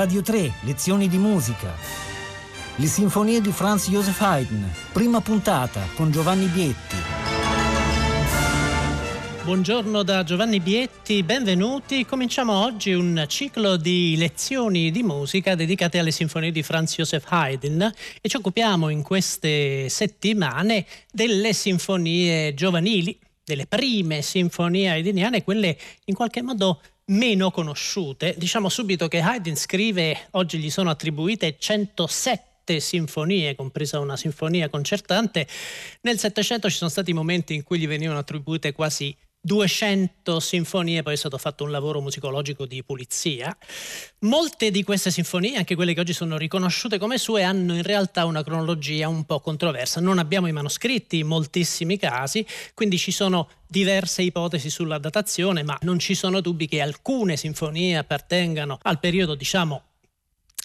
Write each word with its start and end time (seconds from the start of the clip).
Radio 0.00 0.22
3, 0.22 0.54
lezioni 0.62 1.08
di 1.08 1.18
musica. 1.18 1.74
Le 2.76 2.86
sinfonie 2.86 3.42
di 3.42 3.52
Franz 3.52 3.90
Joseph 3.90 4.18
Haydn, 4.18 4.64
prima 4.92 5.20
puntata 5.20 5.86
con 5.94 6.10
Giovanni 6.10 6.46
Bietti. 6.46 6.96
Buongiorno 9.44 10.02
da 10.02 10.24
Giovanni 10.24 10.58
Bietti, 10.58 11.22
benvenuti. 11.22 12.06
Cominciamo 12.06 12.64
oggi 12.64 12.94
un 12.94 13.26
ciclo 13.28 13.76
di 13.76 14.16
lezioni 14.16 14.90
di 14.90 15.02
musica 15.02 15.54
dedicate 15.54 15.98
alle 15.98 16.12
sinfonie 16.12 16.50
di 16.50 16.62
Franz 16.62 16.94
Joseph 16.94 17.26
Haydn 17.28 17.82
e 18.22 18.26
ci 18.26 18.36
occupiamo 18.36 18.88
in 18.88 19.02
queste 19.02 19.90
settimane 19.90 20.86
delle 21.12 21.52
sinfonie 21.52 22.54
giovanili, 22.54 23.18
delle 23.44 23.66
prime 23.66 24.22
sinfonie 24.22 24.88
haydniane, 24.88 25.44
quelle 25.44 25.76
in 26.06 26.14
qualche 26.14 26.40
modo 26.40 26.80
meno 27.10 27.50
conosciute. 27.50 28.34
Diciamo 28.36 28.68
subito 28.68 29.08
che 29.08 29.20
Haydn 29.20 29.56
scrive, 29.56 30.28
oggi 30.32 30.58
gli 30.58 30.70
sono 30.70 30.90
attribuite 30.90 31.56
107 31.58 32.80
sinfonie, 32.80 33.54
compresa 33.54 33.98
una 33.98 34.16
sinfonia 34.16 34.68
concertante. 34.68 35.46
Nel 36.02 36.18
Settecento 36.18 36.68
ci 36.68 36.76
sono 36.76 36.90
stati 36.90 37.12
momenti 37.12 37.54
in 37.54 37.62
cui 37.62 37.78
gli 37.78 37.86
venivano 37.86 38.18
attribuite 38.18 38.72
quasi 38.72 39.16
200 39.42 40.38
sinfonie, 40.38 41.02
poi 41.02 41.14
è 41.14 41.16
stato 41.16 41.38
fatto 41.38 41.64
un 41.64 41.70
lavoro 41.70 42.00
musicologico 42.00 42.66
di 42.66 42.84
pulizia. 42.84 43.56
Molte 44.20 44.70
di 44.70 44.82
queste 44.82 45.10
sinfonie, 45.10 45.56
anche 45.56 45.74
quelle 45.74 45.94
che 45.94 46.00
oggi 46.00 46.12
sono 46.12 46.36
riconosciute 46.36 46.98
come 46.98 47.16
sue, 47.16 47.42
hanno 47.42 47.74
in 47.74 47.82
realtà 47.82 48.26
una 48.26 48.44
cronologia 48.44 49.08
un 49.08 49.24
po' 49.24 49.40
controversa. 49.40 50.00
Non 50.00 50.18
abbiamo 50.18 50.46
i 50.46 50.52
manoscritti 50.52 51.18
in 51.18 51.26
moltissimi 51.26 51.96
casi, 51.96 52.46
quindi 52.74 52.98
ci 52.98 53.12
sono 53.12 53.48
diverse 53.66 54.22
ipotesi 54.22 54.68
sulla 54.68 54.98
datazione, 54.98 55.62
ma 55.62 55.78
non 55.82 55.98
ci 55.98 56.14
sono 56.14 56.40
dubbi 56.40 56.66
che 56.66 56.80
alcune 56.80 57.36
sinfonie 57.36 57.96
appartengano 57.96 58.78
al 58.82 58.98
periodo, 58.98 59.34
diciamo, 59.34 59.84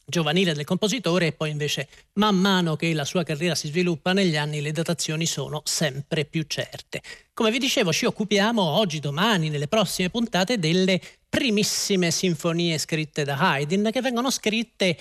giovanile 0.05 0.53
del 0.53 0.65
compositore 0.65 1.27
e 1.27 1.31
poi 1.31 1.49
invece 1.49 1.87
man 2.13 2.37
mano 2.37 2.75
che 2.75 2.93
la 2.93 3.05
sua 3.05 3.23
carriera 3.23 3.55
si 3.55 3.67
sviluppa 3.67 4.13
negli 4.13 4.37
anni 4.37 4.61
le 4.61 4.71
datazioni 4.71 5.25
sono 5.25 5.61
sempre 5.65 6.25
più 6.25 6.43
certe. 6.47 7.01
Come 7.33 7.51
vi 7.51 7.57
dicevo 7.57 7.91
ci 7.91 8.05
occupiamo 8.05 8.61
oggi, 8.61 8.99
domani, 8.99 9.49
nelle 9.49 9.67
prossime 9.67 10.09
puntate 10.09 10.59
delle 10.59 11.01
primissime 11.27 12.11
sinfonie 12.11 12.77
scritte 12.77 13.25
da 13.25 13.37
Haydn 13.37 13.89
che 13.91 13.99
vengono 13.99 14.29
scritte 14.29 14.97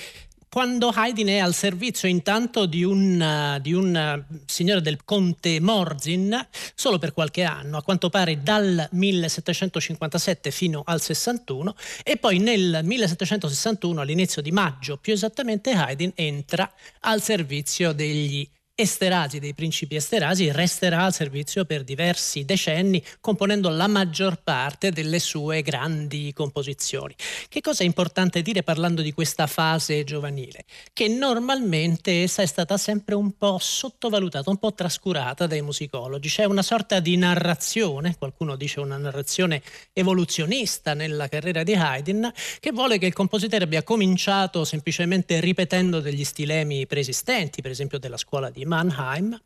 quando 0.55 0.91
Haydn 0.91 1.27
è 1.31 1.39
al 1.39 1.53
servizio 1.53 2.07
intanto 2.09 2.67
di 2.67 2.85
un, 2.85 3.59
di 3.61 3.73
un, 3.73 4.25
signore 4.47 4.81
del 4.83 5.05
conte 5.05 5.59
Morzin 5.59 6.47
solo 6.77 7.01
per 7.01 7.13
qualche 7.13 7.43
anno, 7.43 7.77
a 7.77 7.83
quanto 7.83 8.09
pare 8.09 8.41
dal 8.41 8.87
1757 8.93 10.53
fino 10.53 10.85
al 10.87 11.01
61 11.01 11.75
e 12.05 12.19
poi 12.19 12.39
nel 12.39 12.83
1761 12.85 14.01
all'inizio 14.01 14.41
di 14.41 14.53
maggio 14.53 14.97
più 14.97 15.13
esattamente 15.13 15.73
Haydn 15.73 16.13
entra 16.15 16.73
al 17.01 17.21
servizio 17.21 17.93
degli 17.93 18.49
Esterasi 18.77 19.39
dei 19.39 19.55
principi 19.55 19.95
Esterasi 19.95 20.51
resterà 20.51 21.05
al 21.05 21.15
servizio 21.15 21.65
per 21.65 21.85
diversi 21.85 22.45
decenni 22.45 23.01
componendo 23.21 23.69
la 23.69 23.87
maggior 23.87 24.43
parte 24.43 24.91
delle 24.91 25.21
sue 25.21 25.63
grandi 25.63 26.33
composizioni. 26.33 27.15
Che 27.49 27.61
cosa 27.61 27.85
è 27.85 27.87
importante 27.87 28.43
dire 28.43 28.65
parlando 28.65 29.01
di 29.01 29.13
questa 29.13 29.47
fase 29.47 30.03
giovanile? 30.03 30.65
Che 30.93 31.07
normalmente 31.07 32.25
essa 32.25 32.43
è 32.43 32.47
stata 32.47 32.77
sempre 32.77 33.15
un 33.15 33.37
po' 33.39 33.59
sottovalutata, 33.61 34.51
un 34.51 34.57
po' 34.57 34.75
trascurata 34.75 35.47
dai 35.47 35.63
musicologi. 35.63 36.29
C'è 36.29 36.43
una 36.43 36.63
sorta 36.63 36.99
di 36.99 37.17
narrazione, 37.17 38.17
qualcuno 38.19 38.57
dice 38.57 38.81
una 38.81 38.97
narrazione 38.97 39.63
evoluzionista 39.93 40.95
nella 40.95 41.29
carriera 41.29 41.63
di 41.63 41.75
Haydn, 41.75 42.29
che 42.59 42.73
vuole 42.73 42.99
che 42.99 43.07
il 43.07 43.13
compositore 43.13 43.63
abbia 43.63 43.85
cominciato 43.85 44.65
semplicemente 44.65 45.39
ripetendo 45.39 46.01
degli 46.01 46.25
stilemi 46.25 46.89
preesistenti, 46.89 47.63
per 47.63 47.71
esempio 47.71 48.01
della 48.01 48.17
scuola 48.17 48.51
di 48.51 48.63
Mannheim. 48.65 49.41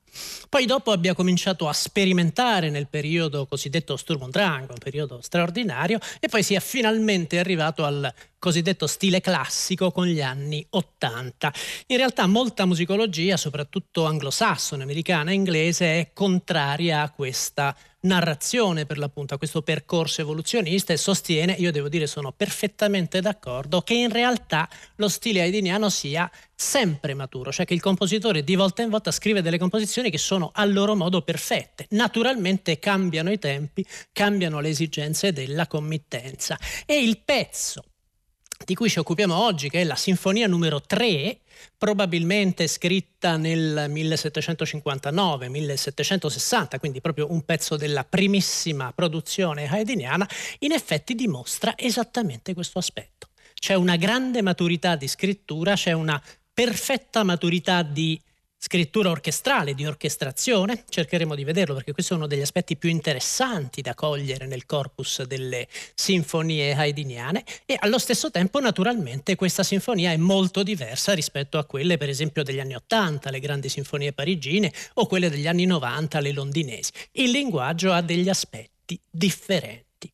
Poi 0.48 0.64
dopo 0.64 0.90
abbia 0.90 1.14
cominciato 1.14 1.68
a 1.68 1.72
sperimentare 1.72 2.70
nel 2.70 2.88
periodo 2.88 3.46
cosiddetto 3.46 3.96
Sturm 3.96 4.22
und 4.22 4.32
Drang, 4.32 4.68
un 4.68 4.78
periodo 4.78 5.20
straordinario, 5.20 5.98
e 6.20 6.28
poi 6.28 6.42
sia 6.42 6.60
finalmente 6.60 7.38
arrivato 7.38 7.84
al 7.84 8.12
cosiddetto 8.38 8.86
stile 8.86 9.20
classico 9.20 9.90
con 9.90 10.06
gli 10.06 10.22
anni 10.22 10.64
80. 10.70 11.52
In 11.88 11.96
realtà 11.96 12.26
molta 12.26 12.64
musicologia, 12.64 13.36
soprattutto 13.36 14.06
anglosassone, 14.06 14.82
americana 14.82 15.30
e 15.30 15.34
inglese, 15.34 16.00
è 16.00 16.10
contraria 16.12 17.02
a 17.02 17.10
questa 17.10 17.76
narrazione 18.08 18.86
per 18.86 18.98
l'appunto, 18.98 19.34
a 19.34 19.38
questo 19.38 19.62
percorso 19.62 20.20
evoluzionista 20.20 20.92
e 20.92 20.96
sostiene, 20.96 21.52
io 21.52 21.70
devo 21.70 21.88
dire 21.88 22.08
sono 22.08 22.32
perfettamente 22.32 23.20
d'accordo, 23.20 23.82
che 23.82 23.94
in 23.94 24.10
realtà 24.10 24.68
lo 24.96 25.08
stile 25.08 25.42
haydniano 25.42 25.88
sia 25.88 26.28
sempre 26.52 27.14
maturo, 27.14 27.52
cioè 27.52 27.64
che 27.64 27.74
il 27.74 27.80
compositore 27.80 28.42
di 28.42 28.56
volta 28.56 28.82
in 28.82 28.90
volta 28.90 29.12
scrive 29.12 29.42
delle 29.42 29.58
composizioni 29.58 30.10
che 30.10 30.18
sono 30.18 30.50
a 30.52 30.64
loro 30.64 30.96
modo 30.96 31.22
perfette. 31.22 31.86
Naturalmente 31.90 32.80
cambiano 32.80 33.30
i 33.30 33.38
tempi, 33.38 33.86
cambiano 34.12 34.58
le 34.58 34.70
esigenze 34.70 35.32
della 35.32 35.68
committenza 35.68 36.58
e 36.84 37.00
il 37.00 37.20
pezzo 37.24 37.84
di 38.64 38.74
cui 38.74 38.90
ci 38.90 38.98
occupiamo 38.98 39.34
oggi, 39.34 39.70
che 39.70 39.80
è 39.80 39.84
la 39.84 39.94
Sinfonia 39.94 40.46
numero 40.46 40.80
3, 40.80 41.38
probabilmente 41.76 42.66
scritta 42.66 43.36
nel 43.36 43.86
1759-1760, 43.88 46.78
quindi 46.78 47.00
proprio 47.00 47.30
un 47.30 47.44
pezzo 47.44 47.76
della 47.76 48.04
primissima 48.04 48.92
produzione 48.92 49.68
haydniana, 49.68 50.28
in 50.60 50.72
effetti 50.72 51.14
dimostra 51.14 51.74
esattamente 51.76 52.54
questo 52.54 52.78
aspetto. 52.78 53.28
C'è 53.54 53.74
una 53.74 53.96
grande 53.96 54.42
maturità 54.42 54.96
di 54.96 55.08
scrittura, 55.08 55.74
c'è 55.74 55.92
una 55.92 56.20
perfetta 56.52 57.22
maturità 57.22 57.82
di 57.82 58.20
scrittura 58.58 59.10
orchestrale, 59.10 59.72
di 59.74 59.86
orchestrazione, 59.86 60.84
cercheremo 60.88 61.36
di 61.36 61.44
vederlo 61.44 61.74
perché 61.74 61.92
questo 61.92 62.14
è 62.14 62.16
uno 62.16 62.26
degli 62.26 62.40
aspetti 62.40 62.76
più 62.76 62.90
interessanti 62.90 63.80
da 63.82 63.94
cogliere 63.94 64.46
nel 64.46 64.66
corpus 64.66 65.22
delle 65.22 65.68
sinfonie 65.94 66.74
haydniane 66.74 67.44
e 67.64 67.76
allo 67.78 67.98
stesso 67.98 68.32
tempo 68.32 68.58
naturalmente 68.58 69.36
questa 69.36 69.62
sinfonia 69.62 70.10
è 70.10 70.16
molto 70.16 70.64
diversa 70.64 71.12
rispetto 71.12 71.56
a 71.56 71.64
quelle 71.64 71.96
per 71.96 72.08
esempio 72.08 72.42
degli 72.42 72.58
anni 72.58 72.74
80, 72.74 73.30
le 73.30 73.38
grandi 73.38 73.68
sinfonie 73.68 74.12
parigine 74.12 74.72
o 74.94 75.06
quelle 75.06 75.30
degli 75.30 75.46
anni 75.46 75.64
90, 75.64 76.18
le 76.18 76.32
londinesi. 76.32 76.90
Il 77.12 77.30
linguaggio 77.30 77.92
ha 77.92 78.02
degli 78.02 78.28
aspetti 78.28 78.98
differenti. 79.08 80.10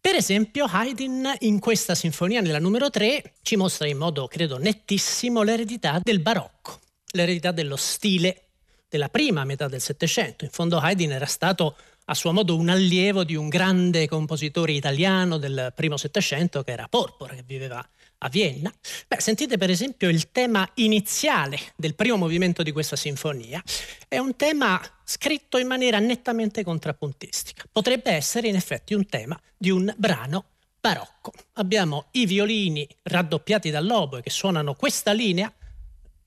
Per 0.00 0.14
esempio, 0.14 0.66
Haydn 0.66 1.34
in 1.40 1.58
questa 1.58 1.96
sinfonia, 1.96 2.40
nella 2.40 2.60
numero 2.60 2.90
3, 2.90 3.34
ci 3.42 3.56
mostra 3.56 3.88
in 3.88 3.98
modo, 3.98 4.28
credo, 4.28 4.56
nettissimo 4.56 5.42
l'eredità 5.42 5.98
del 6.00 6.20
barocco 6.20 6.84
l'eredità 7.12 7.52
dello 7.52 7.76
stile 7.76 8.42
della 8.88 9.08
prima 9.08 9.44
metà 9.44 9.68
del 9.68 9.80
Settecento. 9.80 10.44
In 10.44 10.50
fondo 10.50 10.78
Haydn 10.78 11.12
era 11.12 11.26
stato 11.26 11.76
a 12.08 12.14
suo 12.14 12.32
modo 12.32 12.56
un 12.56 12.68
allievo 12.68 13.24
di 13.24 13.34
un 13.34 13.48
grande 13.48 14.06
compositore 14.06 14.72
italiano 14.72 15.38
del 15.38 15.72
primo 15.74 15.96
Settecento 15.96 16.62
che 16.62 16.72
era 16.72 16.86
Porpora, 16.88 17.34
che 17.34 17.42
viveva 17.44 17.84
a 18.18 18.28
Vienna. 18.28 18.72
Beh, 19.08 19.20
sentite 19.20 19.58
per 19.58 19.70
esempio 19.70 20.08
il 20.08 20.30
tema 20.30 20.68
iniziale 20.74 21.58
del 21.76 21.94
primo 21.94 22.16
movimento 22.16 22.62
di 22.62 22.72
questa 22.72 22.96
sinfonia. 22.96 23.62
È 24.08 24.18
un 24.18 24.36
tema 24.36 24.80
scritto 25.04 25.58
in 25.58 25.66
maniera 25.66 25.98
nettamente 25.98 26.62
contrappuntistica. 26.62 27.64
Potrebbe 27.70 28.12
essere 28.12 28.48
in 28.48 28.54
effetti 28.54 28.94
un 28.94 29.06
tema 29.06 29.38
di 29.56 29.70
un 29.70 29.92
brano 29.96 30.44
barocco. 30.80 31.32
Abbiamo 31.54 32.06
i 32.12 32.26
violini 32.26 32.88
raddoppiati 33.02 33.70
dall'oboe 33.70 34.22
che 34.22 34.30
suonano 34.30 34.74
questa 34.74 35.12
linea 35.12 35.52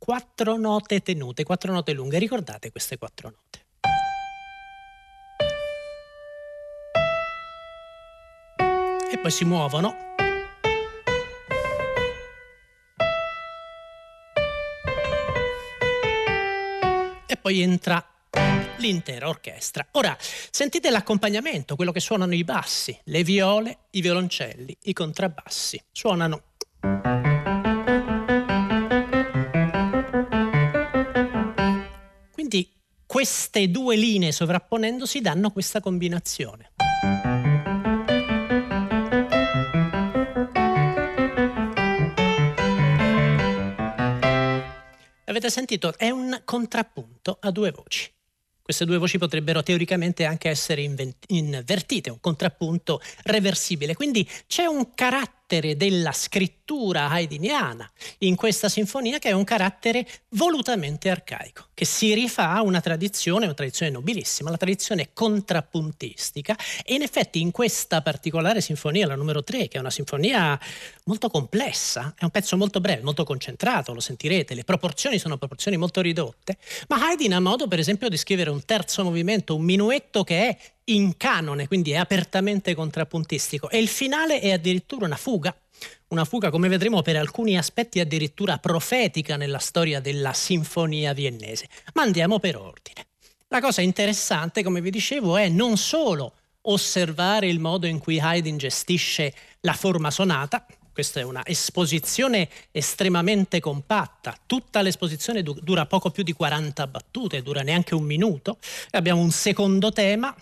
quattro 0.09 0.57
note 0.57 1.01
tenute, 1.01 1.43
quattro 1.43 1.71
note 1.71 1.93
lunghe. 1.93 2.17
Ricordate 2.17 2.71
queste 2.71 2.97
quattro 2.97 3.29
note. 3.29 3.65
E 9.11 9.19
poi 9.19 9.29
si 9.29 9.45
muovono. 9.45 9.95
E 17.27 17.37
poi 17.37 17.61
entra 17.61 18.03
l'intera 18.77 19.27
orchestra. 19.27 19.85
Ora, 19.91 20.17
sentite 20.19 20.89
l'accompagnamento, 20.89 21.75
quello 21.75 21.91
che 21.91 21.99
suonano 21.99 22.33
i 22.33 22.43
bassi, 22.43 22.99
le 23.03 23.23
viole, 23.23 23.81
i 23.91 24.01
violoncelli, 24.01 24.75
i 24.85 24.93
contrabbassi. 24.93 25.79
Suonano 25.91 26.48
queste 33.09 33.71
due 33.71 33.95
linee 33.95 34.31
sovrapponendosi 34.31 35.19
danno 35.19 35.49
questa 35.49 35.79
combinazione. 35.79 36.73
Avete 45.25 45.49
sentito? 45.49 45.97
È 45.97 46.11
un 46.11 46.39
contrappunto 46.45 47.39
a 47.41 47.49
due 47.49 47.71
voci. 47.71 48.13
Queste 48.61 48.85
due 48.85 48.99
voci 48.99 49.17
potrebbero 49.17 49.63
teoricamente 49.63 50.25
anche 50.25 50.49
essere 50.49 50.87
invertite, 51.29 52.11
un 52.11 52.19
contrappunto 52.19 53.01
reversibile. 53.23 53.95
Quindi 53.95 54.29
c'è 54.45 54.65
un 54.65 54.93
carattere 54.93 55.37
carattere 55.49 55.75
della 55.75 56.11
scrittura 56.11 57.09
haydniana 57.09 57.89
in 58.19 58.35
questa 58.35 58.69
sinfonia 58.69 59.17
che 59.17 59.29
è 59.29 59.31
un 59.31 59.43
carattere 59.43 60.07
volutamente 60.29 61.09
arcaico, 61.09 61.69
che 61.73 61.85
si 61.85 62.13
rifà 62.13 62.51
a 62.51 62.61
una 62.61 62.79
tradizione, 62.79 63.45
una 63.45 63.55
tradizione 63.55 63.91
nobilissima, 63.91 64.51
la 64.51 64.57
tradizione 64.57 65.09
contrappuntistica. 65.11 66.55
E 66.85 66.93
in 66.93 67.01
effetti 67.01 67.41
in 67.41 67.49
questa 67.49 68.03
particolare 68.03 68.61
sinfonia, 68.61 69.07
la 69.07 69.15
numero 69.15 69.43
3, 69.43 69.67
che 69.67 69.77
è 69.77 69.79
una 69.79 69.89
sinfonia 69.89 70.59
molto 71.05 71.29
complessa, 71.29 72.13
è 72.15 72.23
un 72.23 72.29
pezzo 72.29 72.55
molto 72.55 72.79
breve, 72.79 73.01
molto 73.01 73.23
concentrato, 73.23 73.93
lo 73.93 73.99
sentirete, 73.99 74.53
le 74.53 74.63
proporzioni 74.63 75.17
sono 75.17 75.37
proporzioni 75.37 75.77
molto 75.77 76.01
ridotte, 76.01 76.57
ma 76.89 77.07
Haydn 77.07 77.33
ha 77.33 77.39
modo 77.39 77.67
per 77.67 77.79
esempio 77.79 78.07
di 78.07 78.17
scrivere 78.17 78.51
un 78.51 78.63
terzo 78.63 79.03
movimento, 79.03 79.55
un 79.55 79.63
minuetto 79.63 80.23
che 80.23 80.49
è 80.49 80.57
in 80.89 81.17
canone, 81.17 81.67
quindi 81.67 81.91
è 81.91 81.97
apertamente 81.97 82.75
contrappuntistico 82.75 83.69
e 83.69 83.79
il 83.79 83.87
finale 83.87 84.39
è 84.39 84.51
addirittura 84.51 85.05
una 85.05 85.15
fuga, 85.15 85.55
una 86.09 86.25
fuga 86.25 86.49
come 86.49 86.67
vedremo 86.67 87.01
per 87.01 87.15
alcuni 87.15 87.57
aspetti 87.57 87.99
addirittura 87.99 88.57
profetica 88.57 89.37
nella 89.37 89.59
storia 89.59 89.99
della 89.99 90.33
sinfonia 90.33 91.13
viennese. 91.13 91.67
Ma 91.93 92.03
andiamo 92.03 92.39
per 92.39 92.57
ordine. 92.57 93.07
La 93.49 93.61
cosa 93.61 93.81
interessante, 93.81 94.63
come 94.63 94.81
vi 94.81 94.91
dicevo, 94.91 95.37
è 95.37 95.49
non 95.49 95.77
solo 95.77 96.33
osservare 96.61 97.47
il 97.47 97.59
modo 97.59 97.87
in 97.87 97.99
cui 97.99 98.19
Haydn 98.19 98.57
gestisce 98.57 99.33
la 99.61 99.73
forma 99.73 100.11
sonata, 100.11 100.65
questa 100.91 101.21
è 101.21 101.23
una 101.23 101.45
esposizione 101.45 102.49
estremamente 102.71 103.61
compatta. 103.61 104.37
Tutta 104.45 104.81
l'esposizione 104.81 105.43
dura 105.43 105.85
poco 105.85 106.11
più 106.11 106.23
di 106.23 106.33
40 106.33 106.87
battute, 106.87 107.41
dura 107.41 107.61
neanche 107.61 107.95
un 107.95 108.03
minuto. 108.03 108.57
Abbiamo 108.91 109.21
un 109.21 109.31
secondo 109.31 109.93
tema 109.93 110.35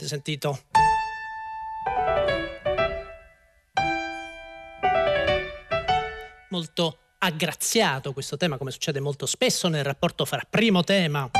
Avete 0.00 0.06
sentito? 0.06 0.58
Molto 6.48 6.98
aggraziato 7.18 8.14
questo 8.14 8.38
tema, 8.38 8.56
come 8.56 8.70
succede 8.70 8.98
molto 9.00 9.26
spesso 9.26 9.68
nel 9.68 9.84
rapporto 9.84 10.24
fra 10.24 10.42
primo 10.48 10.82
tema 10.82 11.30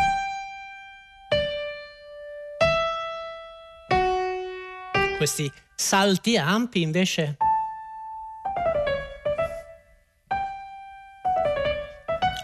questi 5.17 5.51
salti 5.75 6.39
ampi 6.39 6.81
invece 6.81 7.37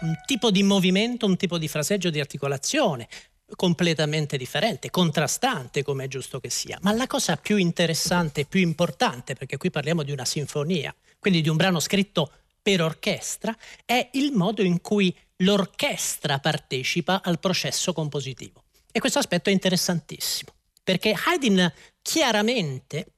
un 0.01 0.15
tipo 0.25 0.51
di 0.51 0.61
movimento, 0.61 1.25
un 1.25 1.37
tipo 1.37 1.57
di 1.57 1.67
fraseggio 1.67 2.11
di 2.11 2.19
articolazione 2.19 3.07
completamente 3.55 4.37
differente, 4.37 4.89
contrastante 4.89 5.83
come 5.83 6.05
è 6.05 6.07
giusto 6.07 6.39
che 6.39 6.49
sia. 6.49 6.77
Ma 6.81 6.91
la 6.91 7.07
cosa 7.07 7.37
più 7.37 7.57
interessante, 7.57 8.45
più 8.45 8.59
importante, 8.59 9.35
perché 9.35 9.57
qui 9.57 9.69
parliamo 9.69 10.03
di 10.03 10.11
una 10.11 10.25
sinfonia, 10.25 10.93
quindi 11.19 11.41
di 11.41 11.49
un 11.49 11.55
brano 11.55 11.79
scritto 11.79 12.31
per 12.61 12.81
orchestra, 12.81 13.55
è 13.85 14.09
il 14.13 14.33
modo 14.33 14.61
in 14.61 14.81
cui 14.81 15.15
l'orchestra 15.37 16.39
partecipa 16.39 17.21
al 17.23 17.39
processo 17.39 17.93
compositivo. 17.93 18.63
E 18.91 18.99
questo 18.99 19.19
aspetto 19.19 19.49
è 19.49 19.53
interessantissimo, 19.53 20.53
perché 20.83 21.13
Haydn 21.13 21.71
chiaramente, 22.01 23.13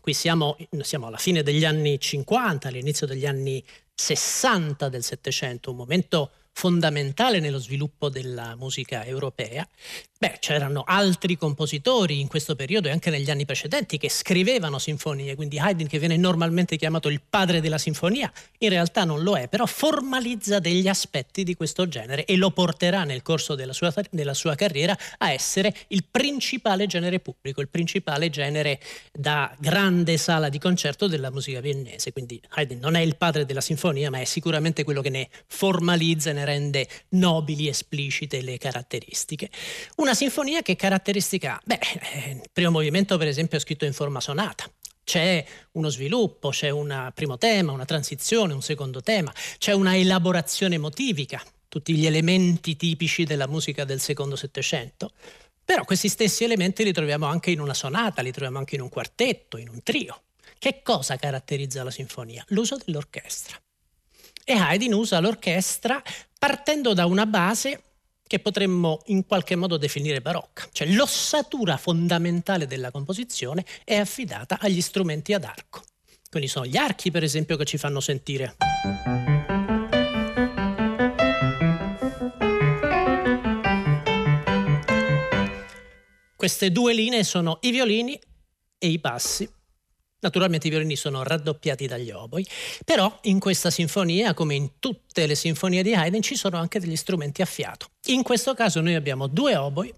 qui 0.00 0.12
siamo, 0.12 0.56
siamo 0.80 1.06
alla 1.06 1.16
fine 1.16 1.42
degli 1.42 1.64
anni 1.64 1.98
50, 1.98 2.68
all'inizio 2.68 3.06
degli 3.06 3.26
anni 3.26 3.64
60 3.94 4.88
del 4.88 5.02
Settecento, 5.02 5.70
un 5.70 5.76
momento 5.76 6.30
fondamentale 6.56 7.38
nello 7.38 7.58
sviluppo 7.58 8.08
della 8.08 8.56
musica 8.56 9.04
europea. 9.04 9.68
Beh, 10.18 10.38
c'erano 10.40 10.84
altri 10.86 11.36
compositori 11.36 12.20
in 12.20 12.26
questo 12.26 12.56
periodo 12.56 12.88
e 12.88 12.90
anche 12.90 13.10
negli 13.10 13.30
anni 13.30 13.44
precedenti 13.44 13.98
che 13.98 14.08
scrivevano 14.08 14.78
sinfonie, 14.78 15.34
quindi 15.34 15.58
Haydn 15.58 15.86
che 15.86 15.98
viene 15.98 16.16
normalmente 16.16 16.76
chiamato 16.76 17.10
il 17.10 17.20
padre 17.20 17.60
della 17.60 17.76
sinfonia, 17.76 18.32
in 18.60 18.70
realtà 18.70 19.04
non 19.04 19.22
lo 19.22 19.36
è, 19.36 19.48
però 19.48 19.66
formalizza 19.66 20.58
degli 20.58 20.88
aspetti 20.88 21.44
di 21.44 21.54
questo 21.54 21.86
genere 21.86 22.24
e 22.24 22.36
lo 22.36 22.50
porterà 22.50 23.04
nel 23.04 23.20
corso 23.20 23.54
della 23.54 23.74
sua, 23.74 23.92
della 24.08 24.32
sua 24.32 24.54
carriera 24.54 24.96
a 25.18 25.32
essere 25.32 25.74
il 25.88 26.04
principale 26.10 26.86
genere 26.86 27.20
pubblico, 27.20 27.60
il 27.60 27.68
principale 27.68 28.30
genere 28.30 28.80
da 29.12 29.54
grande 29.58 30.16
sala 30.16 30.48
di 30.48 30.58
concerto 30.58 31.06
della 31.06 31.30
musica 31.30 31.60
viennese. 31.60 32.12
Quindi 32.12 32.40
Haydn 32.48 32.78
non 32.78 32.94
è 32.94 33.00
il 33.00 33.16
padre 33.16 33.44
della 33.44 33.60
sinfonia, 33.60 34.08
ma 34.08 34.20
è 34.20 34.24
sicuramente 34.24 34.82
quello 34.82 35.02
che 35.02 35.10
ne 35.10 35.28
formalizza 35.46 36.30
e 36.30 36.32
ne 36.32 36.44
rende 36.46 36.88
nobili, 37.10 37.68
esplicite 37.68 38.40
le 38.40 38.56
caratteristiche. 38.56 39.50
Una 39.96 40.14
sinfonia 40.14 40.62
che 40.62 40.74
caratteristica? 40.74 41.60
Beh, 41.62 41.78
eh, 42.14 42.30
il 42.30 42.48
primo 42.50 42.70
movimento 42.70 43.18
per 43.18 43.28
esempio 43.28 43.58
è 43.58 43.60
scritto 43.60 43.84
in 43.84 43.92
forma 43.92 44.20
sonata. 44.20 44.64
C'è 45.04 45.44
uno 45.72 45.90
sviluppo, 45.90 46.48
c'è 46.48 46.70
un 46.70 47.12
primo 47.14 47.36
tema, 47.36 47.72
una 47.72 47.84
transizione, 47.84 48.54
un 48.54 48.62
secondo 48.62 49.02
tema, 49.02 49.32
c'è 49.58 49.72
una 49.72 49.96
elaborazione 49.96 50.78
motivica, 50.78 51.40
tutti 51.68 51.94
gli 51.94 52.06
elementi 52.06 52.74
tipici 52.76 53.24
della 53.24 53.46
musica 53.46 53.84
del 53.84 54.00
secondo 54.00 54.34
Settecento. 54.34 55.12
Però 55.64 55.84
questi 55.84 56.08
stessi 56.08 56.44
elementi 56.44 56.84
li 56.84 56.92
troviamo 56.92 57.26
anche 57.26 57.50
in 57.50 57.60
una 57.60 57.74
sonata, 57.74 58.22
li 58.22 58.30
troviamo 58.30 58.58
anche 58.58 58.76
in 58.76 58.80
un 58.80 58.88
quartetto, 58.88 59.58
in 59.58 59.68
un 59.68 59.82
trio. 59.82 60.22
Che 60.58 60.80
cosa 60.82 61.16
caratterizza 61.16 61.82
la 61.82 61.90
sinfonia? 61.90 62.44
L'uso 62.48 62.76
dell'orchestra. 62.82 63.60
E 64.48 64.52
Haydn 64.52 64.92
usa 64.92 65.18
l'orchestra 65.18 66.00
partendo 66.38 66.94
da 66.94 67.04
una 67.06 67.26
base 67.26 67.82
che 68.24 68.38
potremmo 68.38 69.00
in 69.06 69.26
qualche 69.26 69.56
modo 69.56 69.76
definire 69.76 70.20
barocca, 70.20 70.68
cioè 70.70 70.86
l'ossatura 70.86 71.76
fondamentale 71.76 72.68
della 72.68 72.92
composizione 72.92 73.64
è 73.82 73.96
affidata 73.96 74.58
agli 74.60 74.80
strumenti 74.80 75.32
ad 75.32 75.42
arco. 75.42 75.82
Quindi 76.30 76.48
sono 76.48 76.64
gli 76.64 76.76
archi, 76.76 77.10
per 77.10 77.24
esempio, 77.24 77.56
che 77.56 77.64
ci 77.64 77.76
fanno 77.76 77.98
sentire. 77.98 78.54
Queste 86.36 86.70
due 86.70 86.94
linee 86.94 87.24
sono 87.24 87.58
i 87.62 87.72
violini 87.72 88.16
e 88.78 88.86
i 88.86 88.98
bassi 88.98 89.54
Naturalmente 90.20 90.66
i 90.66 90.70
violini 90.70 90.96
sono 90.96 91.22
raddoppiati 91.22 91.86
dagli 91.86 92.10
oboi, 92.10 92.46
però 92.84 93.18
in 93.24 93.38
questa 93.38 93.70
sinfonia, 93.70 94.32
come 94.32 94.54
in 94.54 94.78
tutte 94.78 95.26
le 95.26 95.34
sinfonie 95.34 95.82
di 95.82 95.94
Haydn, 95.94 96.22
ci 96.22 96.36
sono 96.36 96.56
anche 96.56 96.80
degli 96.80 96.96
strumenti 96.96 97.42
a 97.42 97.46
fiato. 97.46 97.88
In 98.06 98.22
questo 98.22 98.54
caso 98.54 98.80
noi 98.80 98.94
abbiamo 98.94 99.26
due 99.26 99.56
oboi, 99.56 99.92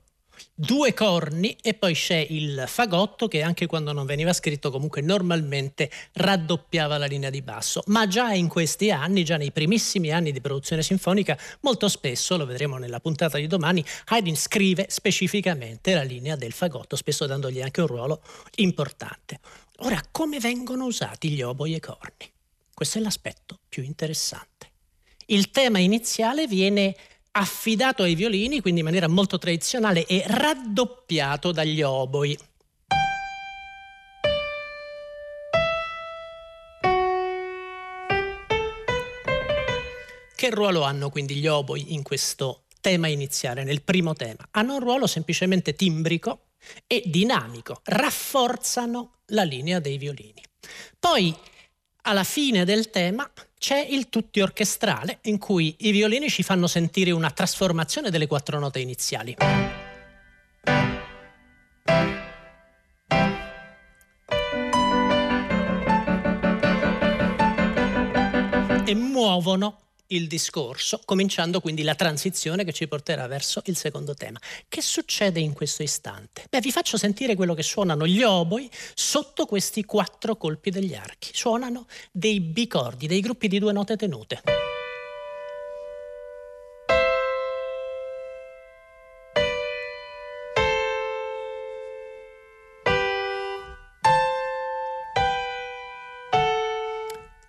due 0.54 0.94
corni 0.94 1.56
e 1.62 1.74
poi 1.74 1.94
c'è 1.94 2.24
il 2.30 2.64
fagotto 2.66 3.28
che 3.28 3.42
anche 3.42 3.66
quando 3.66 3.92
non 3.92 4.06
veniva 4.06 4.32
scritto 4.32 4.70
comunque 4.70 5.00
normalmente 5.00 5.90
raddoppiava 6.14 6.98
la 6.98 7.06
linea 7.06 7.30
di 7.30 7.42
basso, 7.42 7.82
ma 7.86 8.06
già 8.06 8.32
in 8.32 8.48
questi 8.48 8.90
anni, 8.90 9.24
già 9.24 9.36
nei 9.36 9.52
primissimi 9.52 10.10
anni 10.10 10.32
di 10.32 10.40
produzione 10.40 10.82
sinfonica, 10.82 11.38
molto 11.60 11.88
spesso, 11.88 12.36
lo 12.36 12.46
vedremo 12.46 12.76
nella 12.76 13.00
puntata 13.00 13.38
di 13.38 13.46
domani, 13.46 13.84
Haydn 14.06 14.36
scrive 14.36 14.86
specificamente 14.88 15.94
la 15.94 16.02
linea 16.02 16.36
del 16.36 16.52
fagotto, 16.52 16.96
spesso 16.96 17.26
dandogli 17.26 17.62
anche 17.62 17.80
un 17.80 17.86
ruolo 17.86 18.22
importante. 18.56 19.38
Ora, 19.82 20.02
come 20.10 20.40
vengono 20.40 20.86
usati 20.86 21.30
gli 21.30 21.40
oboi 21.40 21.74
e 21.74 21.78
corni? 21.78 22.28
Questo 22.74 22.98
è 22.98 23.00
l'aspetto 23.00 23.60
più 23.68 23.84
interessante. 23.84 24.72
Il 25.26 25.52
tema 25.52 25.78
iniziale 25.78 26.48
viene 26.48 26.96
affidato 27.32 28.02
ai 28.02 28.16
violini, 28.16 28.60
quindi 28.60 28.80
in 28.80 28.86
maniera 28.86 29.06
molto 29.06 29.38
tradizionale, 29.38 30.04
e 30.06 30.24
raddoppiato 30.26 31.52
dagli 31.52 31.80
oboi. 31.82 32.36
Che 40.34 40.50
ruolo 40.50 40.82
hanno 40.82 41.08
quindi 41.10 41.36
gli 41.36 41.46
oboi 41.46 41.94
in 41.94 42.02
questo 42.02 42.64
tema 42.80 43.06
iniziale, 43.06 43.62
nel 43.62 43.82
primo 43.82 44.14
tema? 44.14 44.48
Hanno 44.50 44.74
un 44.74 44.80
ruolo 44.80 45.06
semplicemente 45.06 45.74
timbrico 45.74 46.46
e 46.88 47.04
dinamico, 47.06 47.80
rafforzano 47.84 49.17
la 49.28 49.42
linea 49.42 49.80
dei 49.80 49.98
violini. 49.98 50.42
Poi, 50.98 51.34
alla 52.02 52.24
fine 52.24 52.64
del 52.64 52.90
tema, 52.90 53.30
c'è 53.58 53.78
il 53.78 54.08
tutti 54.08 54.40
orchestrale 54.40 55.18
in 55.22 55.38
cui 55.38 55.74
i 55.80 55.90
violini 55.90 56.28
ci 56.28 56.42
fanno 56.42 56.66
sentire 56.66 57.10
una 57.10 57.30
trasformazione 57.30 58.10
delle 58.10 58.26
quattro 58.26 58.58
note 58.58 58.78
iniziali. 58.78 59.36
E 68.84 68.94
muovono 68.94 69.87
il 70.08 70.26
discorso, 70.26 71.00
cominciando 71.04 71.60
quindi 71.60 71.82
la 71.82 71.94
transizione 71.94 72.64
che 72.64 72.72
ci 72.72 72.86
porterà 72.86 73.26
verso 73.26 73.62
il 73.66 73.76
secondo 73.76 74.14
tema. 74.14 74.38
Che 74.68 74.80
succede 74.80 75.40
in 75.40 75.52
questo 75.52 75.82
istante? 75.82 76.44
Beh, 76.48 76.60
vi 76.60 76.70
faccio 76.70 76.96
sentire 76.96 77.34
quello 77.34 77.54
che 77.54 77.62
suonano 77.62 78.06
gli 78.06 78.22
oboi 78.22 78.70
sotto 78.94 79.46
questi 79.46 79.84
quattro 79.84 80.36
colpi 80.36 80.70
degli 80.70 80.94
archi. 80.94 81.30
Suonano 81.32 81.86
dei 82.10 82.40
bicordi, 82.40 83.06
dei 83.06 83.20
gruppi 83.20 83.48
di 83.48 83.58
due 83.58 83.72
note 83.72 83.96
tenute. 83.96 84.42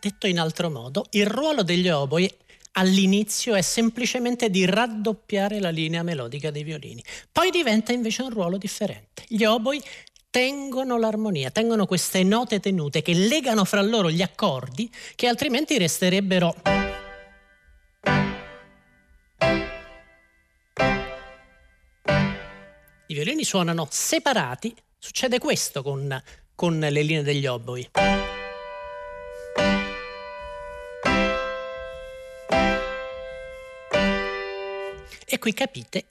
Detto 0.09 0.25
in 0.25 0.39
altro 0.39 0.71
modo, 0.71 1.05
il 1.11 1.27
ruolo 1.27 1.61
degli 1.61 1.87
oboi 1.87 2.27
all'inizio 2.73 3.53
è 3.53 3.61
semplicemente 3.61 4.49
di 4.49 4.65
raddoppiare 4.65 5.59
la 5.59 5.69
linea 5.69 6.01
melodica 6.01 6.49
dei 6.49 6.63
violini, 6.63 7.03
poi 7.31 7.51
diventa 7.51 7.91
invece 7.93 8.23
un 8.23 8.31
ruolo 8.31 8.57
differente. 8.57 9.23
Gli 9.27 9.43
oboi 9.43 9.79
tengono 10.31 10.97
l'armonia, 10.97 11.51
tengono 11.51 11.85
queste 11.85 12.23
note 12.23 12.59
tenute 12.59 13.03
che 13.03 13.13
legano 13.13 13.65
fra 13.65 13.83
loro 13.83 14.09
gli 14.09 14.23
accordi 14.23 14.91
che 15.13 15.27
altrimenti 15.27 15.77
resterebbero 15.77 16.55
I 23.05 23.13
violini 23.13 23.43
suonano 23.43 23.87
separati, 23.91 24.75
succede 24.97 25.37
questo 25.37 25.83
con, 25.83 26.19
con 26.55 26.79
le 26.79 27.03
linee 27.03 27.21
degli 27.21 27.45
oboi. 27.45 27.89
E 35.25 35.39
qui 35.39 35.53
capite 35.53 36.05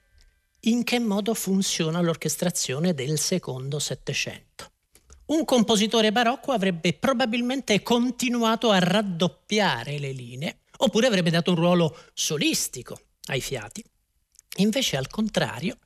in 0.63 0.83
che 0.83 0.99
modo 0.99 1.35
funziona 1.35 2.01
l'orchestrazione 2.01 2.95
del 2.95 3.19
secondo 3.19 3.79
Settecento. 3.79 4.73
Un 5.27 5.45
compositore 5.45 6.11
barocco 6.11 6.53
avrebbe 6.53 6.95
probabilmente 6.95 7.83
continuato 7.83 8.71
a 8.71 8.79
raddoppiare 8.79 9.99
le 9.99 10.13
linee, 10.13 10.61
oppure 10.79 11.07
avrebbe 11.07 11.31
dato 11.31 11.51
un 11.51 11.57
ruolo 11.59 11.97
solistico 12.15 12.99
ai 13.27 13.41
fiati. 13.41 13.85
Invece, 14.57 14.97
al 14.97 15.09
contrario, 15.09 15.77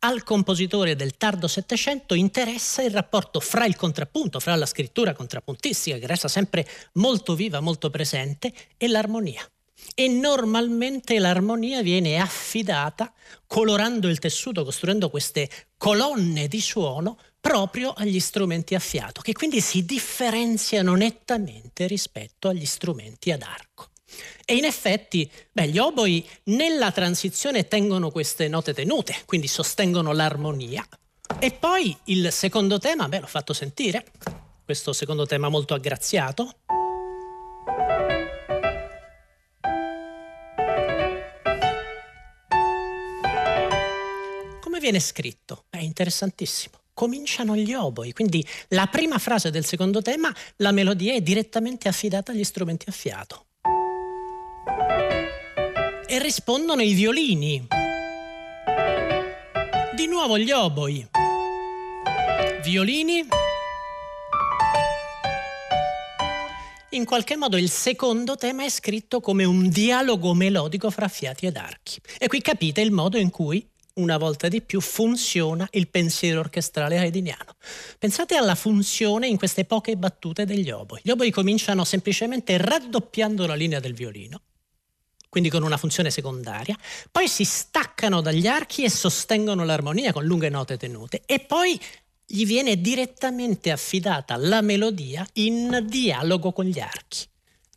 al 0.00 0.22
compositore 0.22 0.94
del 0.94 1.16
tardo 1.16 1.48
Settecento 1.48 2.14
interessa 2.14 2.82
il 2.82 2.92
rapporto 2.92 3.40
fra 3.40 3.66
il 3.66 3.76
contrappunto, 3.76 4.38
fra 4.38 4.54
la 4.54 4.66
scrittura 4.66 5.12
contrappuntistica, 5.12 5.98
che 5.98 6.06
resta 6.06 6.28
sempre 6.28 6.66
molto 6.92 7.34
viva, 7.34 7.60
molto 7.60 7.90
presente, 7.90 8.54
e 8.76 8.86
l'armonia 8.86 9.44
e 9.94 10.08
normalmente 10.08 11.18
l'armonia 11.18 11.82
viene 11.82 12.18
affidata 12.18 13.12
colorando 13.46 14.08
il 14.08 14.18
tessuto, 14.18 14.64
costruendo 14.64 15.10
queste 15.10 15.48
colonne 15.76 16.48
di 16.48 16.60
suono 16.60 17.18
proprio 17.40 17.92
agli 17.92 18.18
strumenti 18.18 18.74
a 18.74 18.78
fiato, 18.80 19.20
che 19.20 19.32
quindi 19.32 19.60
si 19.60 19.84
differenziano 19.84 20.94
nettamente 20.94 21.86
rispetto 21.86 22.48
agli 22.48 22.66
strumenti 22.66 23.30
ad 23.30 23.42
arco. 23.42 23.90
E 24.44 24.54
in 24.56 24.64
effetti, 24.64 25.30
beh, 25.52 25.68
gli 25.68 25.78
oboi 25.78 26.26
nella 26.44 26.90
transizione 26.92 27.68
tengono 27.68 28.10
queste 28.10 28.48
note 28.48 28.72
tenute, 28.72 29.16
quindi 29.26 29.46
sostengono 29.46 30.12
l'armonia. 30.12 30.86
E 31.38 31.52
poi 31.52 31.96
il 32.04 32.32
secondo 32.32 32.78
tema, 32.78 33.08
beh, 33.08 33.20
l'ho 33.20 33.26
fatto 33.26 33.52
sentire, 33.52 34.04
questo 34.64 34.92
secondo 34.92 35.26
tema 35.26 35.48
molto 35.48 35.74
aggraziato. 35.74 36.56
Viene 44.86 45.00
scritto? 45.00 45.64
È 45.68 45.78
interessantissimo. 45.78 46.76
Cominciano 46.94 47.56
gli 47.56 47.74
oboi, 47.74 48.12
quindi 48.12 48.46
la 48.68 48.86
prima 48.86 49.18
frase 49.18 49.50
del 49.50 49.64
secondo 49.64 50.00
tema, 50.00 50.32
la 50.58 50.70
melodia 50.70 51.12
è 51.12 51.20
direttamente 51.20 51.88
affidata 51.88 52.30
agli 52.30 52.44
strumenti 52.44 52.88
a 52.88 52.92
fiato. 52.92 53.46
E 56.06 56.18
rispondono 56.20 56.82
i 56.82 56.92
violini. 56.94 57.66
Di 59.96 60.06
nuovo 60.06 60.38
gli 60.38 60.52
oboi. 60.52 61.06
Violini. 62.62 63.26
In 66.90 67.04
qualche 67.04 67.36
modo 67.36 67.56
il 67.56 67.68
secondo 67.68 68.36
tema 68.36 68.64
è 68.64 68.70
scritto 68.70 69.20
come 69.20 69.42
un 69.42 69.68
dialogo 69.68 70.32
melodico 70.32 70.90
fra 70.90 71.08
fiati 71.08 71.46
ed 71.46 71.56
archi. 71.56 72.00
E 72.18 72.28
qui 72.28 72.40
capite 72.40 72.80
il 72.80 72.92
modo 72.92 73.18
in 73.18 73.30
cui 73.30 73.68
una 73.96 74.18
volta 74.18 74.48
di 74.48 74.60
più 74.60 74.80
funziona 74.80 75.66
il 75.72 75.88
pensiero 75.88 76.40
orchestrale 76.40 76.98
haydniano. 76.98 77.56
Pensate 77.98 78.36
alla 78.36 78.54
funzione 78.54 79.26
in 79.26 79.36
queste 79.36 79.64
poche 79.64 79.96
battute 79.96 80.44
degli 80.44 80.70
oboi. 80.70 81.00
Gli 81.02 81.10
oboi 81.10 81.30
cominciano 81.30 81.84
semplicemente 81.84 82.56
raddoppiando 82.58 83.46
la 83.46 83.54
linea 83.54 83.80
del 83.80 83.94
violino, 83.94 84.40
quindi 85.28 85.48
con 85.48 85.62
una 85.62 85.76
funzione 85.76 86.10
secondaria, 86.10 86.76
poi 87.10 87.28
si 87.28 87.44
staccano 87.44 88.20
dagli 88.20 88.46
archi 88.46 88.84
e 88.84 88.90
sostengono 88.90 89.64
l'armonia 89.64 90.12
con 90.12 90.24
lunghe 90.24 90.48
note 90.48 90.76
tenute 90.76 91.22
e 91.26 91.40
poi 91.40 91.80
gli 92.26 92.44
viene 92.44 92.80
direttamente 92.80 93.70
affidata 93.70 94.36
la 94.36 94.60
melodia 94.60 95.26
in 95.34 95.86
dialogo 95.88 96.52
con 96.52 96.64
gli 96.64 96.80
archi. 96.80 97.24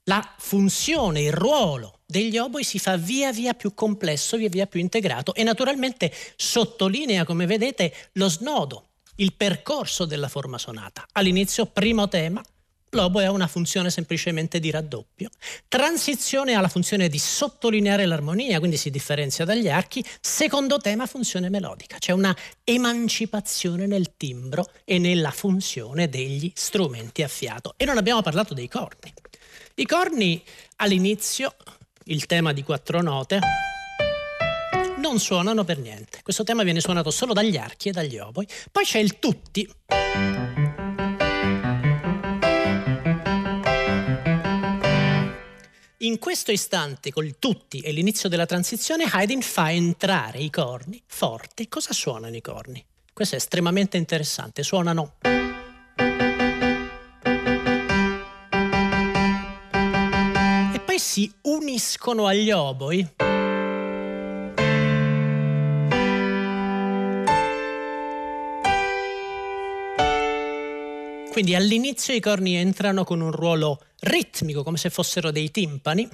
La 0.09 0.27
funzione, 0.39 1.21
il 1.21 1.31
ruolo 1.31 1.99
degli 2.07 2.39
oboi 2.39 2.63
si 2.63 2.79
fa 2.79 2.97
via 2.97 3.31
via 3.31 3.53
più 3.53 3.75
complesso, 3.75 4.37
via 4.37 4.49
via 4.49 4.65
più 4.65 4.79
integrato 4.79 5.35
e 5.35 5.43
naturalmente 5.43 6.11
sottolinea, 6.35 7.25
come 7.25 7.45
vedete, 7.45 7.93
lo 8.13 8.27
snodo, 8.27 8.87
il 9.17 9.35
percorso 9.35 10.05
della 10.05 10.27
forma 10.27 10.57
sonata. 10.57 11.05
All'inizio, 11.11 11.67
primo 11.67 12.07
tema, 12.07 12.43
l'oboe 12.89 13.25
ha 13.25 13.31
una 13.31 13.45
funzione 13.45 13.91
semplicemente 13.91 14.59
di 14.59 14.71
raddoppio. 14.71 15.29
Transizione 15.67 16.55
ha 16.55 16.61
la 16.61 16.69
funzione 16.69 17.07
di 17.07 17.19
sottolineare 17.19 18.07
l'armonia, 18.07 18.57
quindi 18.57 18.77
si 18.77 18.89
differenzia 18.89 19.45
dagli 19.45 19.69
archi. 19.69 20.03
Secondo 20.19 20.79
tema, 20.79 21.05
funzione 21.05 21.49
melodica. 21.49 21.99
C'è 21.99 22.13
una 22.13 22.35
emancipazione 22.63 23.85
nel 23.85 24.17
timbro 24.17 24.71
e 24.85 24.97
nella 24.97 25.29
funzione 25.29 26.09
degli 26.09 26.51
strumenti 26.55 27.21
a 27.21 27.27
fiato. 27.27 27.75
E 27.77 27.85
non 27.85 27.99
abbiamo 27.99 28.23
parlato 28.23 28.55
dei 28.55 28.67
corni. 28.67 29.13
I 29.79 29.85
corni 29.85 30.43
all'inizio 30.77 31.55
il 32.07 32.25
tema 32.25 32.51
di 32.51 32.63
quattro 32.63 33.01
note, 33.01 33.39
non 34.97 35.19
suonano 35.19 35.63
per 35.63 35.77
niente. 35.77 36.19
Questo 36.21 36.43
tema 36.43 36.63
viene 36.63 36.81
suonato 36.81 37.11
solo 37.11 37.31
dagli 37.31 37.55
archi 37.55 37.87
e 37.87 37.91
dagli 37.93 38.17
oboi. 38.17 38.45
Poi 38.73 38.83
c'è 38.83 38.99
il 38.99 39.19
tutti. 39.19 39.71
In 45.99 46.19
questo 46.19 46.51
istante, 46.51 47.13
col 47.13 47.39
tutti 47.39 47.79
e 47.79 47.93
l'inizio 47.93 48.27
della 48.27 48.45
transizione, 48.45 49.05
Haydn 49.09 49.39
fa 49.39 49.71
entrare 49.71 50.39
i 50.39 50.49
corni 50.49 51.01
forti. 51.07 51.69
Cosa 51.69 51.93
suonano 51.93 52.35
i 52.35 52.41
corni? 52.41 52.85
Questo 53.13 53.35
è 53.35 53.37
estremamente 53.37 53.95
interessante. 53.95 54.61
Suonano... 54.61 55.15
si 61.19 61.29
uniscono 61.41 62.27
agli 62.27 62.49
oboi. 62.49 63.05
Quindi 71.29 71.55
all'inizio 71.55 72.13
i 72.13 72.21
corni 72.21 72.55
entrano 72.55 73.03
con 73.03 73.19
un 73.19 73.31
ruolo 73.31 73.81
ritmico, 73.99 74.63
come 74.63 74.77
se 74.77 74.89
fossero 74.89 75.31
dei 75.31 75.51
timpani, 75.51 76.07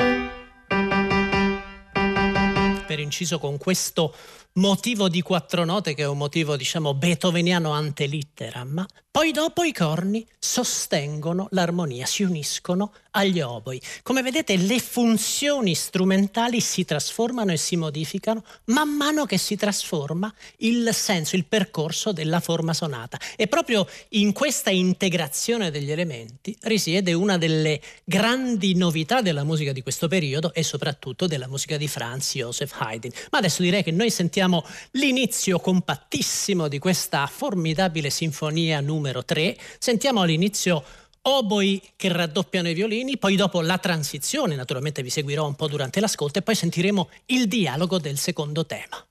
per 2.88 3.00
inciso 3.00 3.38
con 3.38 3.60
questo 3.60 4.16
motivo 4.54 5.08
di 5.08 5.22
quattro 5.22 5.66
note 5.66 5.94
che 5.94 6.02
è 6.02 6.08
un 6.08 6.18
motivo 6.18 6.56
diciamo 6.56 6.96
beethoveniano 6.96 7.72
ante 7.72 8.08
litteram, 8.08 8.84
poi 9.16 9.32
dopo 9.32 9.64
i 9.64 9.72
corni 9.72 10.28
sostengono 10.38 11.48
l'armonia, 11.52 12.06
si 12.06 12.24
uniscono 12.24 12.92
agli 13.12 13.40
oboi. 13.40 13.82
Come 14.04 14.22
vedete 14.22 14.58
le 14.58 14.78
funzioni 14.78 15.74
strumentali 15.74 16.60
si 16.60 16.84
trasformano 16.84 17.54
e 17.54 17.58
si 17.58 17.78
modificano 17.78 18.44
man 18.66 18.90
mano 18.90 19.26
che 19.26 19.38
si 19.38 19.56
trasforma 19.56 20.32
il 20.58 20.94
senso, 20.94 21.38
il 21.38 21.46
percorso 21.46 22.12
della 22.12 22.42
forma 22.42 22.74
sonata. 22.74 23.18
E 23.38 23.48
proprio 23.48 23.88
in 24.10 24.34
questa 24.34 24.70
integrazione 24.70 25.72
degli 25.72 25.92
elementi 25.92 26.54
risiede 26.64 27.14
una 27.14 27.38
delle 27.38 27.80
grandi 28.04 28.76
novità 28.76 29.22
della 29.22 29.46
musica 29.46 29.72
di 29.72 29.82
questo 29.82 30.10
periodo 30.10 30.54
e 30.54 30.62
soprattutto 30.62 31.26
della 31.26 31.48
musica 31.48 31.78
di 31.78 31.88
Franz 31.88 32.34
Joseph 32.34 32.76
Haydn. 32.78 33.12
Ma 33.32 33.38
adesso 33.38 33.62
direi 33.62 33.82
che 33.82 33.92
noi 33.92 34.12
sentiamo 34.12 34.66
l'inizio 34.92 35.58
compattissimo 35.60 36.68
di 36.68 36.80
questa 36.80 37.26
formidabile 37.28 38.10
sinfonia 38.10 38.82
numero 38.82 39.05
numero 39.06 39.24
3, 39.24 39.56
sentiamo 39.78 40.22
all'inizio 40.22 40.84
oboi 41.28 41.82
che 41.96 42.12
raddoppiano 42.12 42.70
i 42.70 42.74
violini, 42.74 43.18
poi 43.18 43.36
dopo 43.36 43.62
la 43.62 43.78
transizione, 43.78 44.56
naturalmente 44.56 45.04
vi 45.04 45.12
seguirò 45.12 45.46
un 45.46 45.56
po' 45.56 45.68
durante 45.68 46.00
l'ascolto 46.00 46.40
e 46.40 46.42
poi 46.42 46.56
sentiremo 46.56 47.10
il 47.28 47.48
dialogo 47.48 48.00
del 48.00 48.18
secondo 48.18 48.66
tema. 48.66 49.06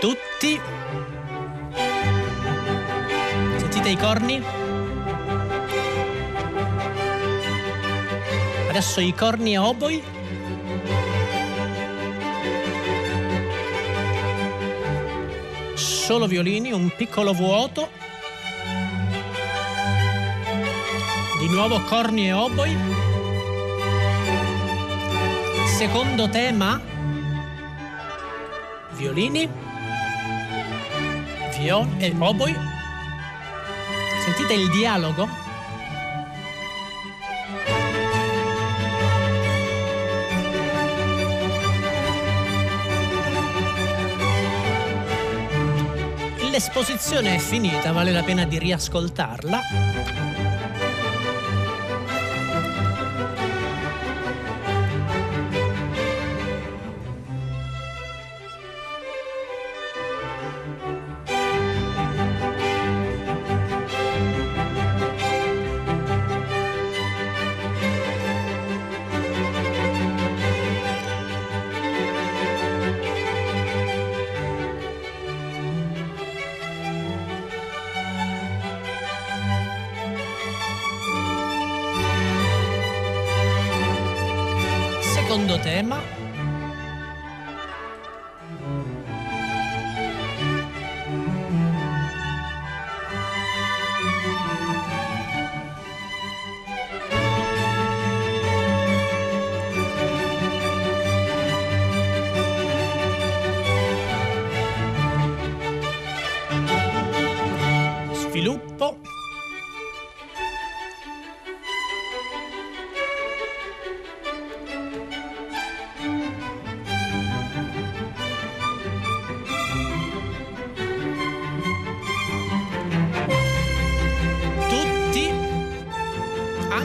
Tutti. 0.00 0.60
Sentite 3.56 3.88
i 3.88 3.96
corni? 3.96 4.67
Adesso 8.78 9.00
i 9.00 9.12
corni 9.12 9.56
a 9.56 9.66
oboi. 9.66 10.00
solo 15.74 16.28
violini, 16.28 16.70
un 16.70 16.88
piccolo 16.94 17.32
vuoto. 17.32 17.90
Di 21.40 21.48
nuovo 21.48 21.82
corni 21.86 22.28
e 22.28 22.32
oboi. 22.32 22.76
Secondo 25.76 26.28
tema, 26.28 26.80
violini, 28.92 29.50
viol 31.58 31.88
e 31.98 32.14
oboi. 32.16 32.56
Sentite 34.24 34.52
il 34.52 34.70
dialogo? 34.70 35.47
L'esposizione 46.58 47.36
è 47.36 47.38
finita, 47.38 47.92
vale 47.92 48.10
la 48.10 48.24
pena 48.24 48.44
di 48.44 48.58
riascoltarla. 48.58 49.60
Secondo 85.38 85.56
tema. 85.60 86.17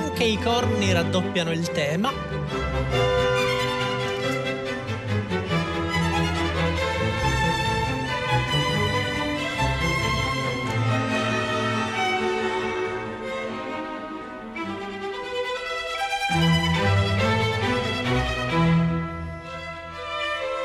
Anche 0.04 0.26
i 0.26 0.38
corni 0.38 0.92
raddoppiano 0.92 1.52
il 1.52 1.70
tema. 1.72 2.12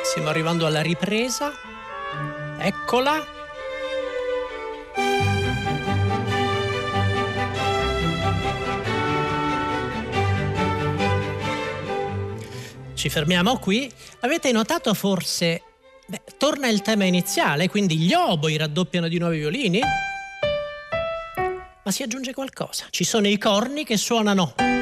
Stiamo 0.02 0.28
arrivando 0.28 0.66
alla 0.66 0.82
ripresa. 0.82 1.52
Eccola. 2.58 3.37
Ci 12.98 13.08
fermiamo 13.08 13.58
qui. 13.58 13.90
Avete 14.20 14.50
notato 14.50 14.92
forse, 14.92 15.62
beh, 16.06 16.20
torna 16.36 16.66
il 16.66 16.82
tema 16.82 17.04
iniziale, 17.04 17.68
quindi 17.68 17.96
gli 17.96 18.12
oboi 18.12 18.56
raddoppiano 18.56 19.06
di 19.06 19.18
nuovo 19.18 19.34
i 19.34 19.38
violini? 19.38 19.80
Ma 21.84 21.90
si 21.92 22.02
aggiunge 22.02 22.34
qualcosa. 22.34 22.86
Ci 22.90 23.04
sono 23.04 23.28
i 23.28 23.38
corni 23.38 23.84
che 23.84 23.96
suonano 23.96 24.77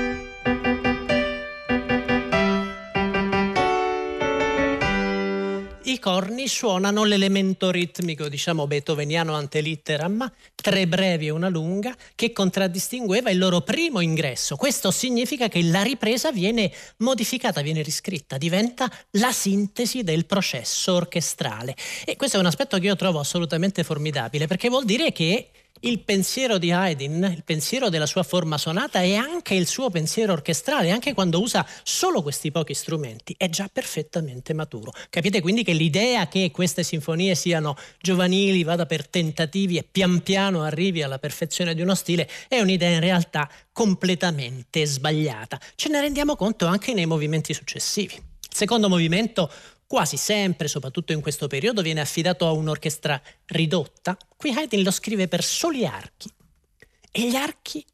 i 5.96 5.98
corni 5.98 6.46
suonano 6.46 7.04
l'elemento 7.04 7.70
ritmico, 7.70 8.28
diciamo 8.28 8.66
beethoveniano 8.66 9.35
antelitteram, 9.35 10.30
tre 10.54 10.87
brevi 10.87 11.26
e 11.26 11.30
una 11.30 11.48
lunga, 11.48 11.96
che 12.14 12.32
contraddistingueva 12.32 13.30
il 13.30 13.38
loro 13.38 13.62
primo 13.62 14.00
ingresso. 14.00 14.56
Questo 14.56 14.90
significa 14.90 15.48
che 15.48 15.62
la 15.62 15.82
ripresa 15.82 16.30
viene 16.30 16.70
modificata, 16.98 17.62
viene 17.62 17.82
riscritta, 17.82 18.37
diventa 18.37 18.90
la 19.12 19.32
sintesi 19.32 20.02
del 20.02 20.26
processo 20.26 20.92
orchestrale. 20.92 21.74
E 22.04 22.16
questo 22.16 22.37
è 22.37 22.40
un 22.40 22.46
aspetto 22.46 22.78
che 22.78 22.87
io 22.87 22.96
trovo 22.96 23.18
assolutamente 23.18 23.82
formidabile, 23.82 24.46
perché 24.46 24.68
vuol 24.68 24.85
dire 24.85 25.12
che 25.12 25.48
il 25.80 26.00
pensiero 26.00 26.58
di 26.58 26.70
Haydn, 26.70 27.24
il 27.24 27.44
pensiero 27.44 27.88
della 27.88 28.06
sua 28.06 28.22
forma 28.22 28.58
sonata 28.58 29.02
e 29.02 29.14
anche 29.14 29.54
il 29.54 29.66
suo 29.66 29.90
pensiero 29.90 30.32
orchestrale, 30.32 30.90
anche 30.90 31.14
quando 31.14 31.40
usa 31.40 31.66
solo 31.82 32.22
questi 32.22 32.50
pochi 32.50 32.74
strumenti, 32.74 33.34
è 33.36 33.48
già 33.48 33.68
perfettamente 33.72 34.54
maturo. 34.54 34.92
Capite 35.10 35.40
quindi 35.40 35.62
che 35.62 35.72
l'idea 35.72 36.28
che 36.28 36.50
queste 36.50 36.82
sinfonie 36.82 37.34
siano 37.34 37.76
giovanili, 38.00 38.62
vada 38.62 38.86
per 38.86 39.06
tentativi 39.06 39.76
e 39.76 39.84
pian 39.84 40.22
piano 40.22 40.62
arrivi 40.62 41.02
alla 41.02 41.18
perfezione 41.18 41.74
di 41.74 41.82
uno 41.82 41.94
stile, 41.94 42.28
è 42.48 42.60
un'idea 42.60 42.90
in 42.90 43.00
realtà 43.00 43.48
completamente 43.72 44.86
sbagliata. 44.86 45.60
Ce 45.74 45.88
ne 45.88 46.00
rendiamo 46.00 46.36
conto 46.36 46.66
anche 46.66 46.94
nei 46.94 47.06
movimenti 47.06 47.52
successivi. 47.52 48.14
Il 48.14 48.62
secondo 48.62 48.88
movimento 48.88 49.50
quasi 49.87 50.16
sempre, 50.16 50.68
soprattutto 50.68 51.12
in 51.12 51.20
questo 51.20 51.46
periodo, 51.46 51.83
viene 51.83 52.01
affidato 52.01 52.46
a 52.46 52.53
un'orchestra 52.53 53.20
ridotta. 53.46 54.16
Qui 54.37 54.51
Haydn 54.51 54.83
lo 54.83 54.90
scrive 54.90 55.29
per 55.29 55.44
soli 55.44 55.87
archi 55.87 56.29
e 57.11 57.29
gli 57.29 57.37
archi, 57.37 57.85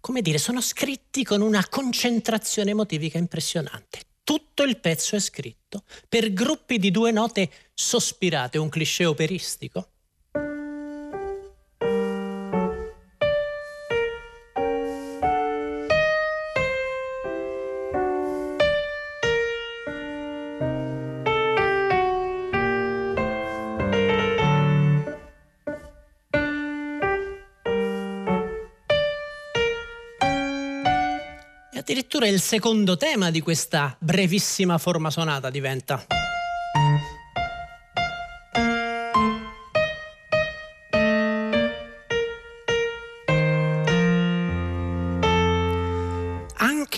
come 0.00 0.22
dire, 0.22 0.38
sono 0.38 0.60
scritti 0.60 1.24
con 1.24 1.40
una 1.40 1.66
concentrazione 1.68 2.74
motivica 2.74 3.18
impressionante. 3.18 4.00
Tutto 4.24 4.62
il 4.62 4.78
pezzo 4.78 5.16
è 5.16 5.20
scritto 5.20 5.84
per 6.08 6.32
gruppi 6.32 6.78
di 6.78 6.90
due 6.90 7.10
note 7.10 7.50
sospirate, 7.74 8.58
un 8.58 8.68
cliché 8.68 9.04
operistico. 9.04 9.91
Addirittura 32.22 32.28
il 32.28 32.40
secondo 32.40 32.96
tema 32.96 33.30
di 33.30 33.40
questa 33.40 33.96
brevissima 33.98 34.78
forma 34.78 35.10
sonata 35.10 35.50
diventa. 35.50 36.21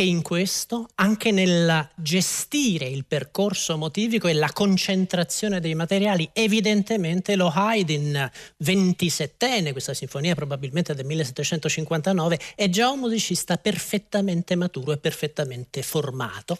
In 0.04 0.22
questo, 0.22 0.88
anche 0.96 1.30
nel 1.30 1.88
gestire 1.96 2.86
il 2.86 3.04
percorso 3.04 3.76
motivico 3.76 4.28
e 4.28 4.32
la 4.34 4.50
concentrazione 4.52 5.60
dei 5.60 5.74
materiali, 5.74 6.28
evidentemente 6.32 7.36
lo 7.36 7.50
Haydn, 7.52 8.30
27enne, 8.62 9.72
questa 9.72 9.94
sinfonia 9.94 10.34
probabilmente 10.34 10.94
del 10.94 11.06
1759, 11.06 12.38
è 12.54 12.68
già 12.68 12.90
un 12.90 13.00
musicista 13.00 13.56
perfettamente 13.56 14.54
maturo 14.54 14.92
e 14.92 14.98
perfettamente 14.98 15.82
formato. 15.82 16.58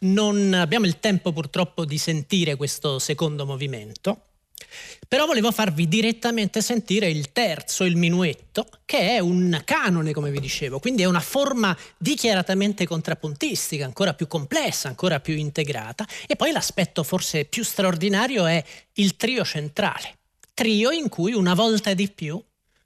Non 0.00 0.54
abbiamo 0.54 0.86
il 0.86 0.98
tempo 1.00 1.32
purtroppo 1.32 1.84
di 1.84 1.98
sentire 1.98 2.56
questo 2.56 2.98
secondo 2.98 3.46
movimento 3.46 4.26
però 5.08 5.26
volevo 5.26 5.52
farvi 5.52 5.88
direttamente 5.88 6.60
sentire 6.62 7.08
il 7.08 7.32
terzo, 7.32 7.84
il 7.84 7.96
minuetto, 7.96 8.66
che 8.84 9.16
è 9.16 9.18
un 9.18 9.60
canone, 9.64 10.12
come 10.12 10.30
vi 10.30 10.40
dicevo, 10.40 10.78
quindi 10.78 11.02
è 11.02 11.06
una 11.06 11.20
forma 11.20 11.76
dichiaratamente 11.98 12.86
contrappuntistica, 12.86 13.84
ancora 13.84 14.14
più 14.14 14.26
complessa, 14.26 14.88
ancora 14.88 15.20
più 15.20 15.34
integrata. 15.36 16.06
E 16.26 16.36
poi 16.36 16.52
l'aspetto 16.52 17.02
forse 17.02 17.44
più 17.44 17.64
straordinario 17.64 18.46
è 18.46 18.62
il 18.94 19.16
trio 19.16 19.44
centrale. 19.44 20.18
Trio 20.54 20.90
in 20.90 21.08
cui 21.08 21.32
una 21.32 21.54
volta 21.54 21.94
di 21.94 22.10
più 22.10 22.42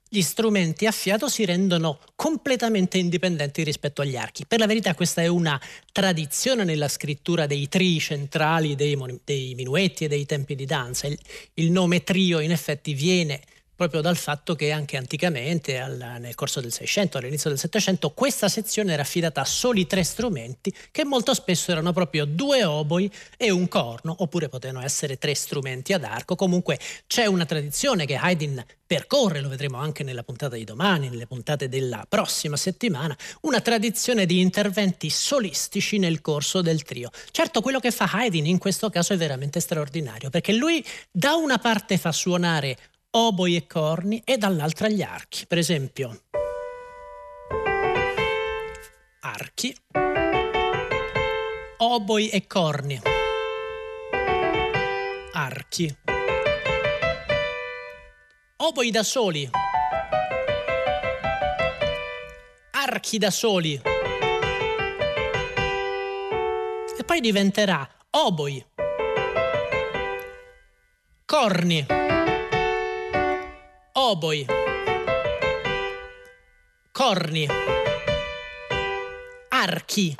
gli 0.09 0.21
strumenti 0.21 0.85
a 0.85 0.91
fiato 0.91 1.27
si 1.27 1.43
rendono 1.45 1.99
completamente 2.15 2.97
indipendenti 2.97 3.63
rispetto 3.63 4.01
agli 4.01 4.15
archi. 4.15 4.45
Per 4.45 4.59
la 4.59 4.67
verità 4.67 4.95
questa 4.95 5.21
è 5.21 5.27
una 5.27 5.59
tradizione 5.91 6.63
nella 6.63 6.87
scrittura 6.87 7.45
dei 7.45 7.67
tri 7.67 7.99
centrali 7.99 8.75
dei, 8.75 8.97
dei 9.23 9.53
minuetti 9.55 10.05
e 10.05 10.07
dei 10.07 10.25
tempi 10.25 10.55
di 10.55 10.65
danza. 10.65 11.07
Il, 11.07 11.19
il 11.55 11.71
nome 11.71 12.03
trio 12.03 12.39
in 12.39 12.51
effetti 12.51 12.93
viene 12.93 13.41
proprio 13.77 14.01
dal 14.01 14.17
fatto 14.17 14.55
che 14.55 14.71
anche 14.71 14.97
anticamente, 14.97 15.77
al, 15.77 16.17
nel 16.19 16.33
corso 16.33 16.59
del 16.59 16.73
Seicento, 16.73 17.19
all'inizio 17.19 17.51
del 17.51 17.59
Settecento, 17.59 18.09
questa 18.09 18.49
sezione 18.49 18.91
era 18.91 19.03
affidata 19.03 19.41
a 19.41 19.45
soli 19.45 19.85
tre 19.85 20.03
strumenti, 20.03 20.73
che 20.91 21.05
molto 21.05 21.35
spesso 21.35 21.71
erano 21.71 21.93
proprio 21.93 22.25
due 22.25 22.65
oboi 22.65 23.09
e 23.37 23.51
un 23.51 23.67
corno, 23.67 24.15
oppure 24.17 24.49
potevano 24.49 24.83
essere 24.83 25.17
tre 25.19 25.35
strumenti 25.35 25.93
ad 25.93 26.03
arco. 26.03 26.35
Comunque 26.35 26.79
c'è 27.05 27.27
una 27.27 27.45
tradizione 27.45 28.07
che 28.07 28.15
Haydn 28.15 28.65
percorre, 28.87 29.41
lo 29.41 29.49
vedremo 29.49 29.77
anche 29.77 30.03
nella 30.03 30.23
puntata 30.23 30.55
di 30.55 30.63
domani, 30.63 31.09
nelle 31.09 31.27
puntate 31.27 31.69
della 31.69 32.05
prossima 32.09 32.57
settimana, 32.57 33.15
una 33.41 33.61
tradizione 33.61 34.25
di 34.25 34.39
interventi 34.39 35.11
solistici 35.11 35.99
nel 35.99 36.21
corso 36.21 36.61
del 36.61 36.81
trio. 36.81 37.11
Certo, 37.29 37.61
quello 37.61 37.79
che 37.79 37.91
fa 37.91 38.09
Haydn 38.11 38.47
in 38.47 38.57
questo 38.57 38.89
caso 38.89 39.13
è 39.13 39.17
veramente 39.17 39.59
straordinario, 39.59 40.31
perché 40.31 40.53
lui 40.53 40.83
da 41.11 41.35
una 41.35 41.59
parte 41.59 41.97
fa 41.99 42.11
suonare 42.11 42.77
oboi 43.17 43.55
e 43.55 43.65
corni 43.65 44.21
e 44.23 44.37
dall'altra 44.37 44.87
gli 44.87 45.01
archi. 45.01 45.47
Per 45.47 45.57
esempio, 45.57 46.21
archi, 49.21 49.75
oboi 51.77 52.29
e 52.29 52.45
corni, 52.45 53.01
archi, 55.31 55.97
oboi 58.57 58.91
da 58.91 59.03
soli, 59.03 59.49
archi 62.71 63.17
da 63.17 63.31
soli. 63.31 63.81
E 66.99 67.03
poi 67.03 67.19
diventerà 67.19 67.87
oboi, 68.11 68.63
corni 71.25 72.06
oboi, 73.99 74.45
corni, 76.91 77.47
archi. 79.49 80.15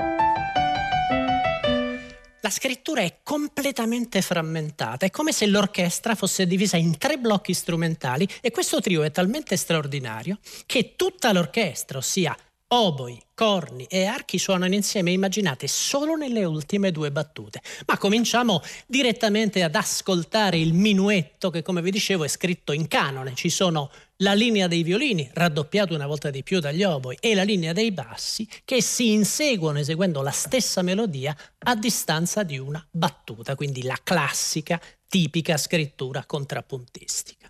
La 2.42 2.50
scrittura 2.50 3.02
è 3.02 3.20
completamente 3.22 4.22
frammentata, 4.24 5.06
è 5.06 5.12
come 5.12 5.32
se 5.32 5.46
l'orchestra 5.46 6.16
fosse 6.16 6.48
divisa 6.48 6.78
in 6.78 6.98
tre 6.98 7.18
blocchi 7.18 7.54
strumentali 7.54 8.28
e 8.42 8.50
questo 8.50 8.80
trio 8.80 9.04
è 9.04 9.12
talmente 9.12 9.56
straordinario 9.56 10.40
che 10.66 10.96
tutta 10.96 11.32
l'orchestra, 11.32 12.00
ossia 12.00 12.36
oboi, 12.70 13.22
corni 13.34 13.86
e 13.86 14.06
archi 14.06 14.38
suonano 14.38 14.74
insieme, 14.74 15.12
immaginate, 15.12 15.68
solo 15.68 16.16
nelle 16.16 16.44
ultime 16.44 16.92
due 16.92 17.12
battute. 17.12 17.62
Ma 17.86 17.98
cominciamo 17.98 18.62
direttamente 18.86 19.64
ad 19.64 19.76
ascoltare 19.76 20.58
il 20.58 20.74
minuetto 20.74 21.50
che, 21.50 21.62
come 21.62 21.82
vi 21.82 21.92
dicevo, 21.92 22.24
è 22.24 22.28
scritto 22.28 22.72
in 22.74 22.88
canone. 22.88 23.36
Ci 23.36 23.50
sono 23.50 23.90
la 24.18 24.34
linea 24.34 24.68
dei 24.68 24.84
violini, 24.84 25.30
raddoppiata 25.34 25.94
una 25.94 26.08
volta 26.08 26.30
di 26.30 26.44
più 26.44 26.60
dagli 26.60 26.84
oboi, 26.84 27.18
e 27.20 27.36
la 27.36 27.44
linea 27.44 27.74
dei 27.74 27.92
bassi, 27.92 28.48
che 28.66 28.82
si 28.82 29.12
inseguono 29.12 29.80
eseguendo 29.80 30.22
la 30.22 30.32
stessa 30.32 30.82
melodia 30.82 31.36
a 31.60 31.76
distanza 31.76 32.44
di 32.44 32.58
una 32.58 32.86
battuta, 32.90 33.56
quindi 33.56 33.84
la 33.84 33.98
classica, 34.04 34.82
tipica 35.08 35.56
scrittura 35.58 36.26
contrappuntistica. 36.26 37.50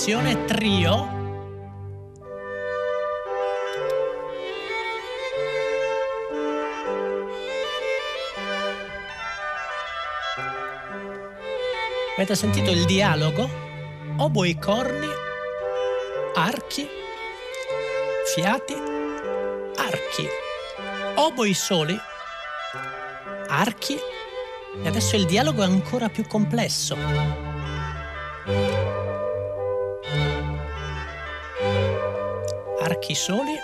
Versione 0.00 0.46
trio 0.46 1.18
Avete 12.16 12.34
sentito 12.34 12.70
il 12.70 12.86
dialogo? 12.86 13.48
Oboi 14.18 14.58
corni, 14.58 15.06
archi, 16.34 16.86
fiati, 18.34 18.74
archi. 18.74 20.28
Oboi 21.16 21.54
soli, 21.54 21.98
archi. 23.48 23.98
E 24.82 24.88
adesso 24.88 25.16
il 25.16 25.24
dialogo 25.24 25.62
è 25.62 25.66
ancora 25.66 26.10
più 26.10 26.26
complesso. 26.26 26.94
Archi 33.10 33.14
soli. 33.14 33.58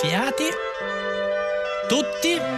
Fiati. 0.00 0.48
Tutti. 1.88 2.53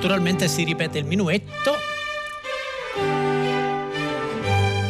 Naturalmente 0.00 0.48
si 0.48 0.64
ripete 0.64 0.96
il 0.96 1.04
minuetto. 1.04 1.74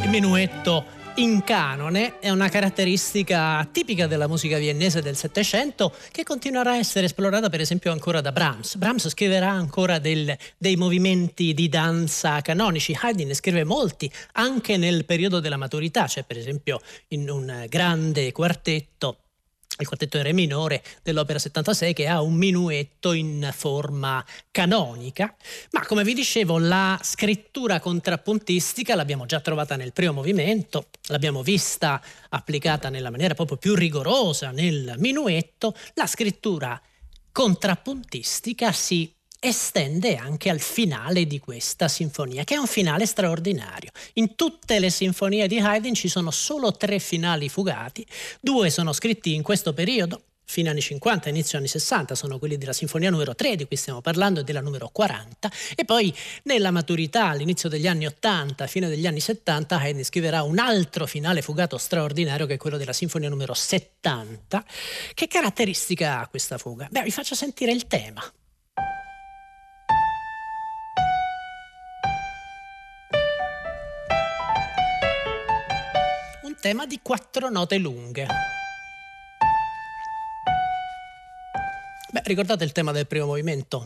Il 0.05 0.09
minuetto 0.09 0.85
in 1.17 1.43
canone 1.43 2.21
è 2.21 2.31
una 2.31 2.49
caratteristica 2.49 3.69
tipica 3.73 4.07
della 4.07 4.29
musica 4.29 4.57
viennese 4.57 5.03
del 5.03 5.17
Settecento 5.17 5.93
che 6.13 6.23
continuerà 6.23 6.71
a 6.71 6.77
essere 6.77 7.07
esplorata 7.07 7.49
per 7.49 7.61
esempio 7.61 7.91
ancora 7.91 8.21
da 8.21 8.31
Brahms. 8.31 8.77
Brahms 8.77 9.09
scriverà 9.09 9.51
ancora 9.51 9.99
del, 9.99 10.33
dei 10.57 10.77
movimenti 10.77 11.55
di 11.55 11.69
danza 11.69 12.41
canonici, 12.41 12.97
Haydn 12.97 13.27
ne 13.27 13.35
scrive 13.35 13.65
molti 13.65 14.09
anche 14.35 14.77
nel 14.77 15.05
periodo 15.07 15.41
della 15.41 15.57
maturità, 15.57 16.05
c'è 16.05 16.23
per 16.23 16.39
esempio 16.39 16.81
in 17.09 17.29
un 17.29 17.65
grande 17.69 18.31
quartetto 18.31 19.30
il 19.81 19.87
quartetto 19.87 20.17
in 20.19 20.23
re 20.23 20.33
minore 20.33 20.83
dell'opera 21.03 21.39
76 21.39 21.93
che 21.93 22.07
ha 22.07 22.21
un 22.21 22.35
minuetto 22.35 23.13
in 23.13 23.51
forma 23.53 24.25
canonica, 24.51 25.35
ma 25.73 25.85
come 25.87 26.05
vi 26.05 26.15
dicevo 26.15 26.59
la 26.59 26.99
scrittura 27.03 27.81
contrappuntistica 27.81 28.95
l'abbiamo 28.95 29.27
già 29.27 29.41
trovata 29.41 29.77
nel 29.77 29.93
primo 29.93 30.13
movimento, 30.13 30.87
l'abbiamo 31.09 31.43
vista 31.43 32.01
applicata 32.29 32.89
nella 32.89 33.11
maniera 33.11 33.35
proprio 33.35 33.57
più 33.57 33.75
rigorosa 33.75 34.51
nel 34.51 34.95
minuetto, 34.99 35.75
la 35.95 36.07
scrittura 36.07 36.81
contrappuntistica 37.33 38.73
si 38.73 39.13
estende 39.41 40.17
anche 40.17 40.51
al 40.51 40.61
finale 40.61 41.27
di 41.27 41.39
questa 41.41 41.89
sinfonia, 41.89 42.45
che 42.45 42.55
è 42.55 42.59
un 42.59 42.67
finale 42.67 43.07
straordinario. 43.07 43.91
In 44.15 44.37
tutte 44.37 44.79
le 44.79 44.91
sinfonie 44.91 45.49
di 45.49 45.59
Haydn 45.59 45.95
ci 45.95 46.09
sono 46.09 46.31
solo 46.31 46.73
tre 46.73 46.99
finali 46.99 47.49
fugati, 47.49 48.07
due 48.41 48.69
sono 48.69 48.93
scritti 48.93 49.35
in 49.35 49.43
questo 49.43 49.73
periodo, 49.73 50.25
fine 50.45 50.69
anni 50.69 50.81
50, 50.81 51.29
inizio 51.29 51.57
anni 51.57 51.69
60, 51.69 52.15
sono 52.15 52.39
quelli 52.39 52.59
della 52.59 52.73
sinfonia 52.73 53.09
numero 53.09 53.35
3 53.35 53.57
di 53.57 53.67
cui 53.67 53.77
stiamo 53.77 54.01
parlando 54.01 54.41
e 54.41 54.45
della 54.45 54.61
numero 54.61 54.91
40 54.93 55.51
e 55.77 55.85
poi 55.85 56.15
nella 56.43 56.73
maturità 56.73 57.29
all'inizio 57.29 57.69
degli 57.69 57.87
anni 57.87 58.05
80, 58.07 58.67
fine 58.67 58.89
degli 58.89 59.07
anni 59.07 59.21
70 59.21 59.79
Haydn 59.79 60.03
scriverà 60.03 60.43
un 60.43 60.59
altro 60.59 61.07
finale 61.07 61.41
fugato 61.41 61.79
straordinario 61.79 62.47
che 62.47 62.55
è 62.55 62.59
quello 62.59 62.77
della 62.77 62.93
sinfonia 62.93 63.29
numero 63.29 63.55
70. 63.55 64.65
Che 65.15 65.27
caratteristica 65.29 66.21
ha 66.21 66.29
questa 66.29 66.59
fuga? 66.59 66.89
Beh, 66.91 67.05
vi 67.05 67.11
faccio 67.11 67.35
sentire 67.35 67.73
il 67.73 67.87
tema. 67.87 68.23
Tema 76.61 76.87
di 76.87 77.01
quattro 77.03 77.49
note 77.49 77.79
lunghe. 77.79 78.27
Beh, 82.13 82.23
ricordate 82.25 82.65
il 82.65 82.73
tema 82.73 82.93
del 82.93 83.07
primo 83.07 83.27
movimento? 83.27 83.83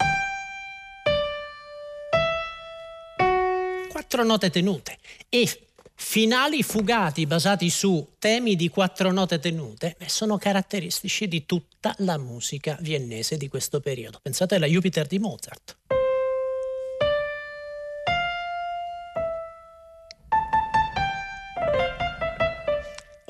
Quattro 3.89 4.25
note 4.25 4.51
tenute 4.51 4.99
e 5.29 5.67
finali 5.95 6.65
fugati 6.65 7.27
basati 7.27 7.71
su 7.71 8.15
temi 8.19 8.57
di 8.57 8.69
quattro 8.69 9.13
note 9.13 9.39
tenute 9.39 9.95
beh, 9.97 10.09
sono 10.09 10.37
caratteristici 10.37 11.29
di 11.29 11.47
tutta 11.47 11.95
la 11.99 12.19
musica 12.19 12.77
viennese 12.81 13.37
di 13.37 13.49
questo 13.49 13.81
periodo. 13.81 14.19
Pensate 14.21 14.57
alla 14.57 14.67
Jupiter 14.67 15.07
di 15.07 15.21
Mozart. 15.21 15.77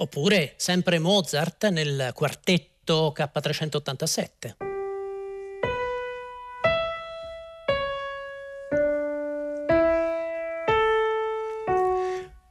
Oppure 0.04 0.52
sempre 0.58 0.98
Mozart 0.98 1.68
nel 1.68 2.10
quartetto 2.12 3.14
K387. 3.16 4.56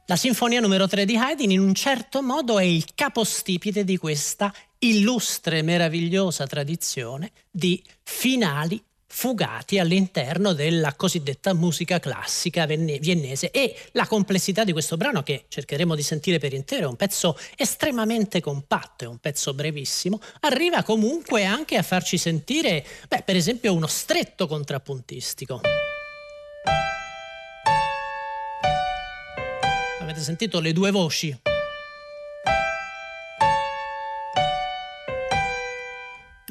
La 0.06 0.16
sinfonia 0.16 0.58
numero 0.58 0.88
3 0.88 1.04
di 1.04 1.16
Haydn 1.16 1.52
in 1.52 1.60
un 1.60 1.74
certo 1.74 2.22
modo 2.22 2.58
è 2.58 2.64
il 2.64 2.86
capostipite 2.92 3.84
di 3.84 3.98
questa 3.98 4.52
illustre, 4.80 5.62
meravigliosa 5.62 6.48
tradizione 6.48 7.30
di 7.52 7.80
finali 8.02 8.82
fugati 9.16 9.78
all'interno 9.78 10.54
della 10.54 10.94
cosiddetta 10.94 11.54
musica 11.54 12.00
classica 12.00 12.66
viennese 12.66 13.52
e 13.52 13.76
la 13.92 14.08
complessità 14.08 14.64
di 14.64 14.72
questo 14.72 14.96
brano 14.96 15.22
che 15.22 15.44
cercheremo 15.46 15.94
di 15.94 16.02
sentire 16.02 16.38
per 16.38 16.52
intero 16.52 16.86
è 16.86 16.88
un 16.88 16.96
pezzo 16.96 17.38
estremamente 17.54 18.40
compatto, 18.40 19.04
è 19.04 19.06
un 19.06 19.18
pezzo 19.18 19.54
brevissimo, 19.54 20.20
arriva 20.40 20.82
comunque 20.82 21.44
anche 21.44 21.76
a 21.76 21.82
farci 21.84 22.18
sentire, 22.18 22.84
beh, 23.06 23.22
per 23.24 23.36
esempio 23.36 23.72
uno 23.72 23.86
stretto 23.86 24.48
contrappuntistico. 24.48 25.60
Avete 30.00 30.20
sentito 30.20 30.58
le 30.58 30.72
due 30.72 30.90
voci? 30.90 31.53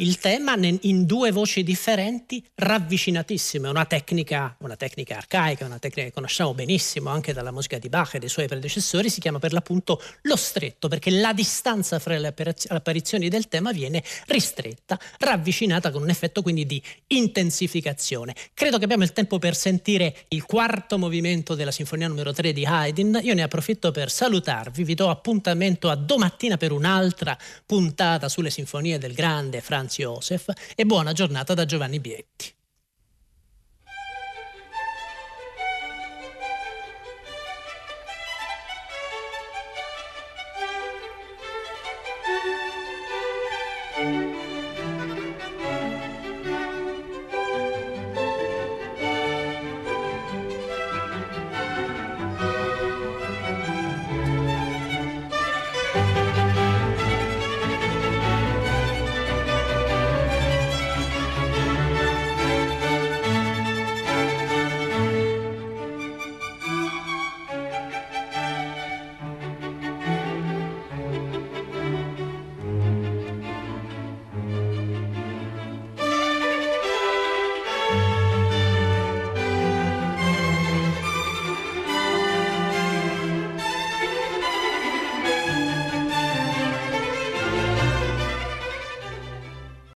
Il 0.03 0.17
tema 0.17 0.57
in 0.57 1.05
due 1.05 1.31
voci 1.31 1.63
differenti 1.63 2.45
ravvicinatissime, 2.55 3.69
una 3.69 3.85
tecnica, 3.85 4.53
una 4.59 4.75
tecnica 4.75 5.15
arcaica, 5.15 5.65
una 5.65 5.79
tecnica 5.79 6.07
che 6.07 6.13
conosciamo 6.13 6.53
benissimo 6.53 7.09
anche 7.09 7.31
dalla 7.31 7.51
musica 7.51 7.77
di 7.77 7.87
Bach 7.87 8.15
e 8.15 8.19
dei 8.19 8.27
suoi 8.27 8.47
predecessori, 8.47 9.09
si 9.09 9.21
chiama 9.21 9.39
per 9.39 9.53
l'appunto 9.53 10.01
lo 10.23 10.35
stretto, 10.35 10.89
perché 10.89 11.09
la 11.09 11.31
distanza 11.31 11.99
fra 11.99 12.17
le 12.17 12.33
apparizioni 12.67 13.29
del 13.29 13.47
tema 13.47 13.71
viene 13.71 14.03
ristretta, 14.27 14.99
ravvicinata 15.19 15.89
con 15.89 16.01
un 16.01 16.09
effetto 16.09 16.41
quindi 16.41 16.65
di 16.65 16.83
intensificazione. 17.07 18.35
Credo 18.53 18.77
che 18.77 18.83
abbiamo 18.83 19.03
il 19.03 19.13
tempo 19.13 19.39
per 19.39 19.55
sentire 19.55 20.25
il 20.29 20.43
quarto 20.43 20.97
movimento 20.97 21.55
della 21.55 21.71
sinfonia 21.71 22.09
numero 22.09 22.33
3 22.33 22.51
di 22.51 22.65
Haydn, 22.65 23.19
io 23.23 23.33
ne 23.33 23.43
approfitto 23.43 23.91
per 23.91 24.11
salutarvi, 24.11 24.83
vi 24.83 24.95
do 24.95 25.09
appuntamento 25.09 25.89
a 25.89 25.95
domattina 25.95 26.57
per 26.57 26.73
un'altra 26.73 27.37
puntata 27.65 28.27
sulle 28.27 28.49
sinfonie 28.49 28.97
del 28.97 29.13
grande 29.13 29.61
Franz 29.61 29.91
Franz 29.93 29.97
Josef 29.97 30.51
e 30.75 30.85
buona 30.85 31.13
giornata 31.13 31.53
da 31.53 31.65
Giovanni 31.65 31.99
Bietti. 31.99 32.62